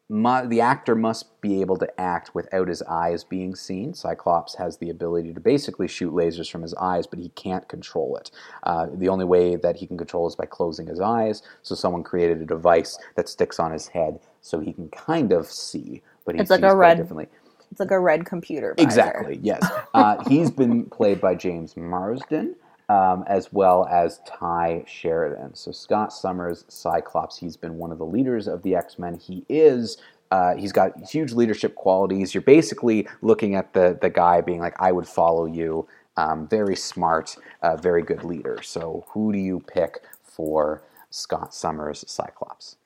[0.08, 3.94] mu- the actor must be able to act without his eyes being seen.
[3.94, 8.16] Cyclops has the ability to basically shoot lasers from his eyes, but he can't control
[8.16, 8.30] it.
[8.62, 11.42] Uh, the only way that he can control is by closing his eyes.
[11.62, 15.46] So someone created a device that sticks on his head so he can kind of
[15.46, 17.28] see, but he It's like a red differently.
[17.70, 18.74] It's like a red computer.
[18.76, 18.86] visor.
[18.86, 19.40] Exactly.
[19.42, 19.64] Yes.
[19.94, 22.54] Uh, he's been played by James Marsden.
[22.88, 25.54] Um, as well as Tye Sheridan.
[25.54, 29.14] So Scott Summers, Cyclops, he's been one of the leaders of the X Men.
[29.16, 29.96] He is.
[30.30, 32.34] Uh, he's got huge leadership qualities.
[32.34, 36.76] You're basically looking at the the guy being like, "I would follow you." Um, very
[36.76, 38.60] smart, uh, very good leader.
[38.62, 42.76] So who do you pick for Scott Summers, Cyclops?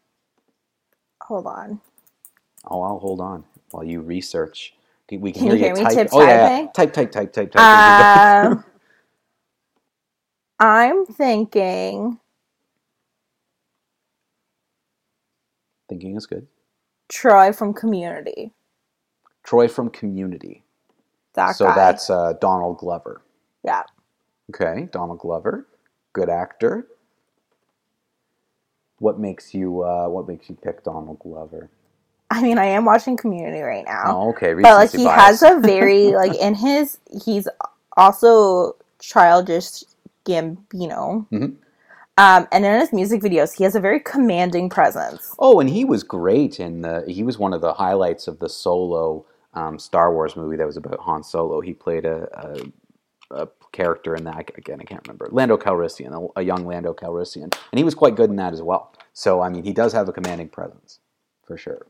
[1.23, 1.81] Hold on.
[2.67, 4.75] Oh, I'll hold on while you research.
[5.11, 6.09] We can Can hear hear you me type.
[6.13, 6.67] Oh yeah, yeah.
[6.73, 7.61] type, type, type, type, type.
[8.47, 8.65] Um,
[10.61, 12.19] I'm thinking
[15.89, 16.47] Thinking is good.
[17.09, 18.53] Troy from Community.
[19.45, 20.65] Troy from Community.
[21.35, 21.75] That so guy.
[21.75, 23.23] that's uh, Donald Glover.
[23.65, 23.85] yeah.
[24.55, 25.67] Okay, Donald Glover,
[26.15, 26.87] good actor.
[28.99, 31.71] What makes you uh, What makes you pick Donald Glover?
[32.31, 34.55] I mean, I am watching Community right now, Oh, okay.
[34.63, 35.41] but like he bias.
[35.41, 37.49] has a very like in his he's
[37.97, 39.85] also childish
[40.29, 41.27] Gambino.
[41.31, 41.57] Mhm.
[42.19, 45.35] Um, and in his music videos, he has a very commanding presence.
[45.39, 47.05] Oh, and he was great in the.
[47.07, 49.25] He was one of the highlights of the solo
[49.55, 51.61] um, Star Wars movie that was about Han Solo.
[51.61, 52.29] He played a,
[53.31, 54.51] a, a character in that.
[54.59, 55.29] Again, I can't remember.
[55.31, 58.63] Lando Calrissian, a, a young Lando Calrissian, and he was quite good in that as
[58.63, 58.93] well.
[59.13, 60.99] So, I mean, he does have a commanding presence,
[61.45, 61.87] for sure.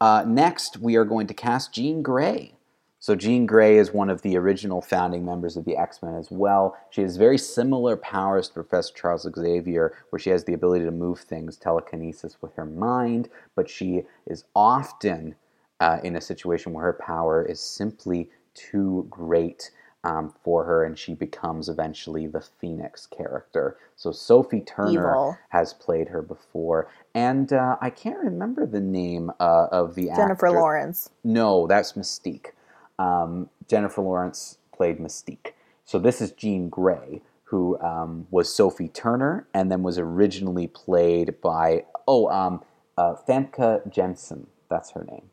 [0.00, 2.54] Uh, next, we are going to cast Jean Grey.
[3.00, 6.76] So Jean Grey is one of the original founding members of the X-Men as well.
[6.90, 10.90] She has very similar powers to Professor Charles Xavier, where she has the ability to
[10.90, 15.36] move things, telekinesis with her mind, but she is often
[15.80, 19.70] uh, in a situation where her power is simply too great
[20.04, 23.76] um, for her, and she becomes eventually the Phoenix character.
[23.96, 25.38] So Sophie Turner Evil.
[25.50, 30.22] has played her before, and uh, I can't remember the name uh, of the actor.
[30.22, 30.58] Jennifer actor.
[30.58, 31.10] Lawrence.
[31.24, 32.50] No, that's Mystique.
[32.98, 35.52] Um, Jennifer Lawrence played Mystique.
[35.84, 41.40] So this is Jean Grey, who um, was Sophie Turner, and then was originally played
[41.42, 42.62] by oh um,
[42.98, 44.48] uh, Famke Janssen.
[44.70, 45.30] That's her name.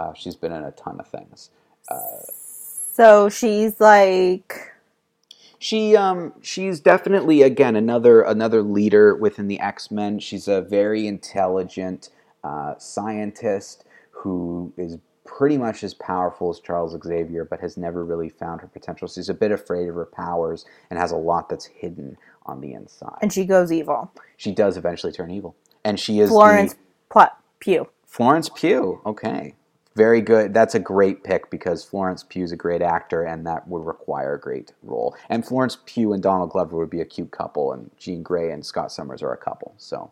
[0.00, 1.50] Uh, she's been in a ton of things.
[2.94, 4.72] So she's like
[5.58, 10.20] She um she's definitely again another another leader within the X Men.
[10.20, 12.10] She's a very intelligent
[12.44, 18.28] uh, scientist who is pretty much as powerful as Charles Xavier, but has never really
[18.28, 19.08] found her potential.
[19.08, 22.16] She's a bit afraid of her powers and has a lot that's hidden
[22.46, 23.16] on the inside.
[23.22, 24.12] and she goes evil.
[24.36, 26.74] she does eventually turn evil, and she is Florence
[27.08, 27.88] Pl- Pugh.
[28.06, 29.00] Florence Pugh.
[29.06, 29.54] Okay.
[29.96, 30.52] Very good.
[30.52, 34.40] That's a great pick because Florence Pugh's a great actor and that would require a
[34.40, 35.14] great role.
[35.28, 38.66] And Florence Pugh and Donald Glover would be a cute couple and Jean Grey and
[38.66, 39.72] Scott Summers are a couple.
[39.78, 40.10] So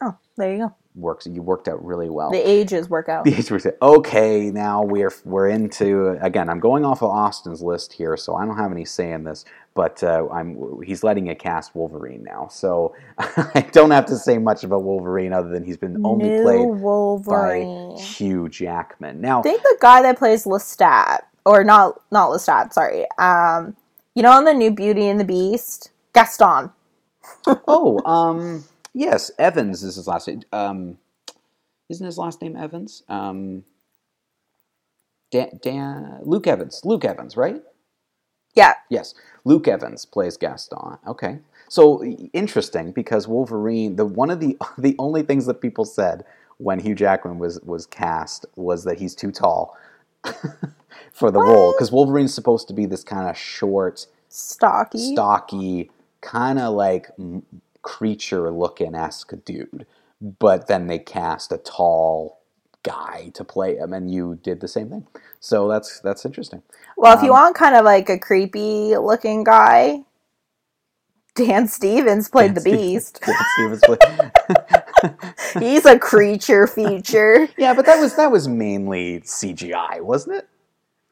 [0.00, 0.74] Oh, there you go.
[0.94, 2.30] Works you worked out really well.
[2.30, 3.24] The ages work out.
[3.34, 4.50] The age was okay.
[4.50, 6.48] Now we're we're into again.
[6.48, 9.44] I'm going off of Austin's list here, so I don't have any say in this.
[9.74, 14.38] But uh, I'm he's letting a cast Wolverine now, so I don't have to say
[14.38, 17.96] much about Wolverine other than he's been only New played Wolverine.
[17.96, 19.20] by Hugh Jackman.
[19.20, 23.06] Now I think the guy that plays Lestat, or not not Lestat, sorry.
[23.18, 23.76] Um,
[24.14, 26.70] you know, in the new Beauty and the Beast, Gaston.
[27.68, 28.64] oh, um,
[28.94, 30.42] yes, Evans is his last name.
[30.52, 30.98] Um,
[31.88, 33.02] isn't his last name Evans?
[33.08, 33.64] Um,
[35.30, 36.80] Dan, Dan, Luke Evans.
[36.84, 37.62] Luke Evans, right?
[38.54, 39.14] Yeah, Yes,
[39.44, 40.98] Luke Evans plays Gaston.
[41.06, 41.38] Okay,
[41.68, 43.96] so interesting because Wolverine.
[43.96, 46.24] The one of the the only things that people said
[46.58, 49.76] when Hugh Jackman was was cast was that he's too tall.
[51.12, 55.12] for the role because Wolverine's supposed to be this kind of short, Stocky.
[55.12, 55.90] stocky,
[56.20, 57.08] kind of like
[57.84, 59.86] creature looking esque dude.
[60.20, 62.40] But then they cast a tall
[62.84, 65.06] guy to play him, and you did the same thing.
[65.40, 66.62] So that's that's interesting.
[66.96, 70.04] Well, if you Um, want kind of like a creepy looking guy,
[71.34, 73.20] Dan Stevens played the Dan Beast.
[73.26, 73.98] Dan Stevens play-
[75.60, 77.48] He's a creature feature.
[77.58, 80.48] yeah, but that was that was mainly CGI, wasn't it?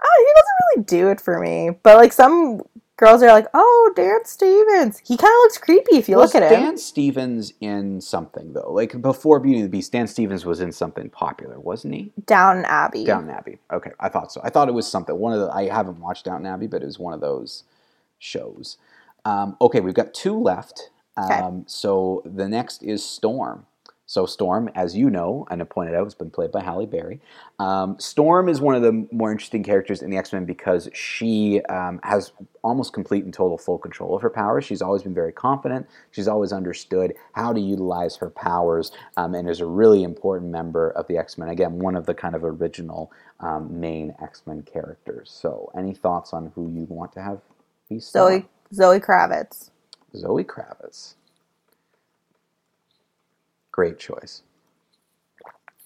[0.02, 1.70] Oh, he doesn't really do it for me.
[1.82, 2.62] But like some
[2.96, 6.42] girls are like, "Oh, Dan Stevens." He kind of looks creepy if you was look
[6.42, 6.60] at him.
[6.60, 8.72] Dan Stevens in something though?
[8.72, 12.12] Like before Beauty and the Beast, Dan Stevens was in something popular, wasn't he?
[12.26, 13.04] Downton Abbey.
[13.04, 13.58] Downton Abbey.
[13.72, 14.40] Okay, I thought so.
[14.44, 15.16] I thought it was something.
[15.16, 15.50] One of the.
[15.50, 17.64] I haven't watched Downton Abbey, but it was one of those
[18.18, 18.78] shows.
[19.24, 20.90] Um, okay, we've got two left.
[21.18, 21.34] Okay.
[21.34, 23.66] Um, so the next is Storm.
[24.12, 27.18] So Storm, as you know, and I pointed out, has been played by Halle Berry.
[27.58, 31.62] Um, Storm is one of the more interesting characters in the X Men because she
[31.70, 32.30] um, has
[32.62, 34.66] almost complete and total full control of her powers.
[34.66, 35.86] She's always been very confident.
[36.10, 40.90] She's always understood how to utilize her powers, um, and is a really important member
[40.90, 41.48] of the X Men.
[41.48, 43.10] Again, one of the kind of original
[43.40, 45.34] um, main X Men characters.
[45.34, 47.40] So, any thoughts on who you want to have
[47.88, 48.42] be Storm?
[48.42, 49.70] Zoe Zoe Kravitz.
[50.14, 51.14] Zoe Kravitz.
[53.72, 54.42] Great choice.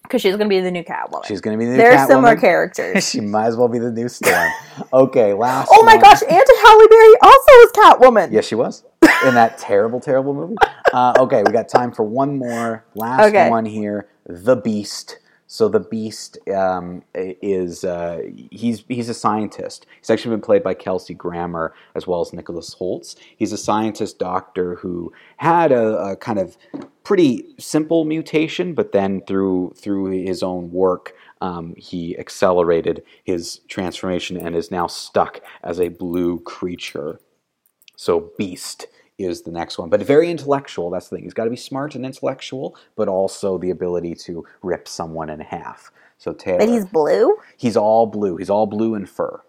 [0.02, 1.24] Because she's going to be the new Catwoman.
[1.26, 3.08] She's going to be the new They're similar characters.
[3.08, 4.48] she might as well be the new Storm.
[4.92, 5.68] okay, last.
[5.72, 6.02] oh my one.
[6.02, 8.32] gosh, Auntie Halle Berry also is Catwoman.
[8.32, 8.84] Yes, she was
[9.26, 10.54] in that terrible, terrible movie.
[10.92, 12.84] Uh, okay, we got time for one more.
[12.94, 13.50] Last Okay.
[13.50, 14.08] one here.
[14.26, 15.18] The Beast.
[15.48, 19.86] So the Beast um, is uh, he's he's a scientist.
[20.00, 23.14] He's actually been played by Kelsey Grammer as well as Nicholas Holtz.
[23.36, 26.56] He's a scientist doctor who had a, a kind of
[27.04, 34.36] pretty simple mutation, but then through through his own work, um, he accelerated his transformation
[34.36, 37.20] and is now stuck as a blue creature.
[37.96, 38.88] So Beast
[39.18, 40.90] is the next one, but very intellectual.
[40.90, 41.24] That's the thing.
[41.24, 45.40] He's got to be smart and intellectual, but also the ability to rip someone in
[45.40, 45.90] half.
[46.18, 47.36] So Taylor, But he's blue?
[47.56, 48.36] he's all blue.
[48.36, 49.40] He's all blue and fur.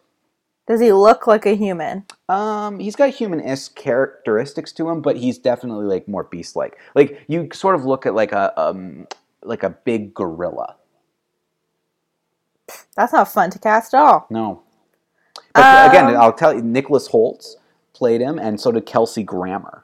[0.68, 2.06] Does he look like a human?
[2.28, 6.78] Um, he's got human-esque characteristics to him, but he's definitely like more beast-like.
[6.94, 9.08] Like you sort of look at like a um,
[9.44, 10.76] like a big gorilla.
[12.98, 14.28] That's not fun to cast at all.
[14.30, 14.64] No.
[15.54, 17.56] But again, Um, I'll tell you, Nicholas Holtz
[17.98, 19.84] played him, and so did Kelsey Grammer.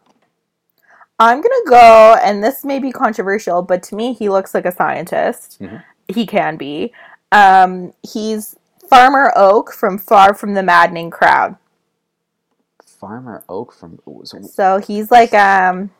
[1.19, 4.71] I'm gonna go, and this may be controversial, but to me, he looks like a
[4.71, 5.57] scientist.
[5.61, 5.83] Mhm.
[6.07, 6.93] He can be.
[7.31, 8.55] Um, he's
[8.89, 11.55] Farmer Oak from Far from the Maddening Crowd.
[12.85, 13.99] Farmer Oak from.
[14.23, 15.91] So, So he's like, um,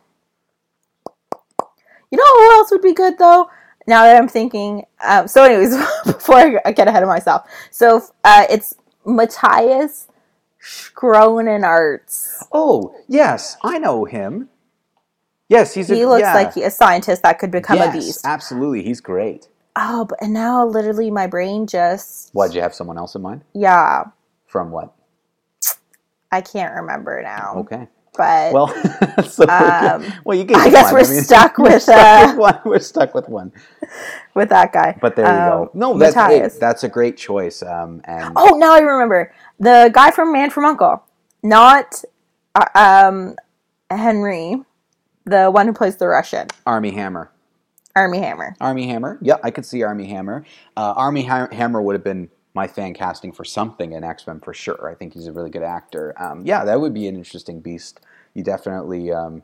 [2.11, 3.49] you know who else would be good though?
[3.87, 8.01] Now that I'm thinking, um, so anyways, before I I get ahead of myself, so
[8.23, 10.07] uh, it's Matthias
[10.63, 12.45] Schoenaerts.
[12.51, 14.49] oh yes, I know him.
[15.49, 15.89] Yes, he's.
[15.91, 16.33] A, He looks yeah.
[16.33, 18.21] like a scientist that could become yes, a beast.
[18.25, 19.49] Absolutely, he's great.
[19.75, 23.21] Oh, but and now literally my brain just Why did you have someone else in
[23.23, 23.41] mind?
[23.53, 24.03] yeah,
[24.45, 24.93] From what?
[26.31, 27.55] I can't remember now.
[27.57, 27.87] Okay.
[28.15, 28.67] But Well,
[29.27, 31.01] so Um, well, you I guess one.
[31.01, 32.59] we're stuck with, stuck uh, with one.
[32.65, 33.51] We're stuck with one.
[34.35, 34.95] with that guy.
[35.01, 35.71] But there you Um, go.
[35.73, 37.63] No, that's that's a great choice.
[37.63, 41.03] Um, and Oh, now I remember the guy from Man from Uncle,
[41.41, 42.03] not
[42.55, 43.35] uh, um
[43.89, 44.57] Henry,
[45.25, 47.31] the one who plays the Russian Armie Hammer.
[47.95, 48.55] Armie Hammer.
[48.59, 49.19] Armie Hammer.
[49.21, 50.45] Yeah, I could see Armie Hammer.
[50.75, 54.39] Uh, Armie ha- Hammer would have been my fan casting for something in X Men
[54.39, 54.89] for sure.
[54.89, 56.13] I think he's a really good actor.
[56.21, 57.99] Um, yeah, that would be an interesting beast.
[58.33, 59.43] You definitely, um,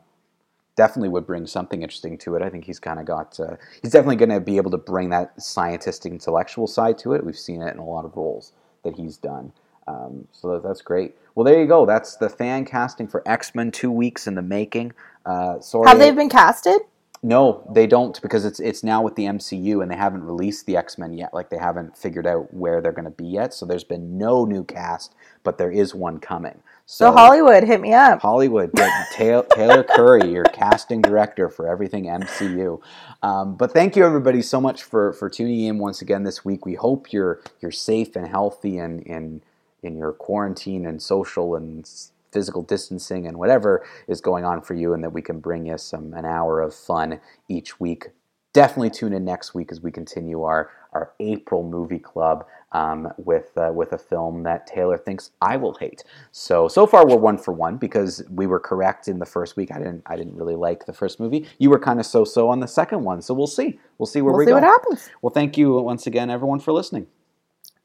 [0.76, 2.42] definitely would bring something interesting to it.
[2.42, 3.38] I think he's kind of got.
[3.38, 7.24] Uh, he's definitely going to be able to bring that scientific, intellectual side to it.
[7.24, 8.52] We've seen it in a lot of roles
[8.82, 9.52] that he's done.
[9.90, 11.16] Um, so that's great.
[11.34, 11.86] Well, there you go.
[11.86, 13.70] That's the fan casting for X Men.
[13.70, 14.92] Two weeks in the making.
[15.26, 16.80] Uh, sorry, Have they been casted?
[17.22, 20.76] no, they don't because it's it's now with the MCU and they haven't released the
[20.76, 21.34] X Men yet.
[21.34, 23.52] Like they haven't figured out where they're going to be yet.
[23.52, 25.14] So there's been no new cast,
[25.44, 26.62] but there is one coming.
[26.86, 28.20] So Hollywood, hit me up.
[28.20, 32.80] Hollywood, get Ta- Taylor Curry, your casting director for everything MCU.
[33.22, 36.64] Um, but thank you everybody so much for for tuning in once again this week.
[36.64, 39.42] We hope you're you're safe and healthy and in
[39.82, 41.88] in your quarantine and social and
[42.32, 45.78] physical distancing and whatever is going on for you, and that we can bring you
[45.78, 48.08] some an hour of fun each week.
[48.52, 53.56] Definitely tune in next week as we continue our our April movie club um, with
[53.56, 56.02] uh, with a film that Taylor thinks I will hate.
[56.32, 59.70] So so far we're one for one because we were correct in the first week.
[59.72, 61.46] I didn't I didn't really like the first movie.
[61.58, 63.22] You were kind of so so on the second one.
[63.22, 63.78] So we'll see.
[63.98, 64.54] We'll see where We'll we see go.
[64.54, 65.10] what happens.
[65.22, 67.06] Well, thank you once again, everyone, for listening.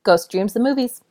[0.04, 1.02] Ghost Dreams the movies.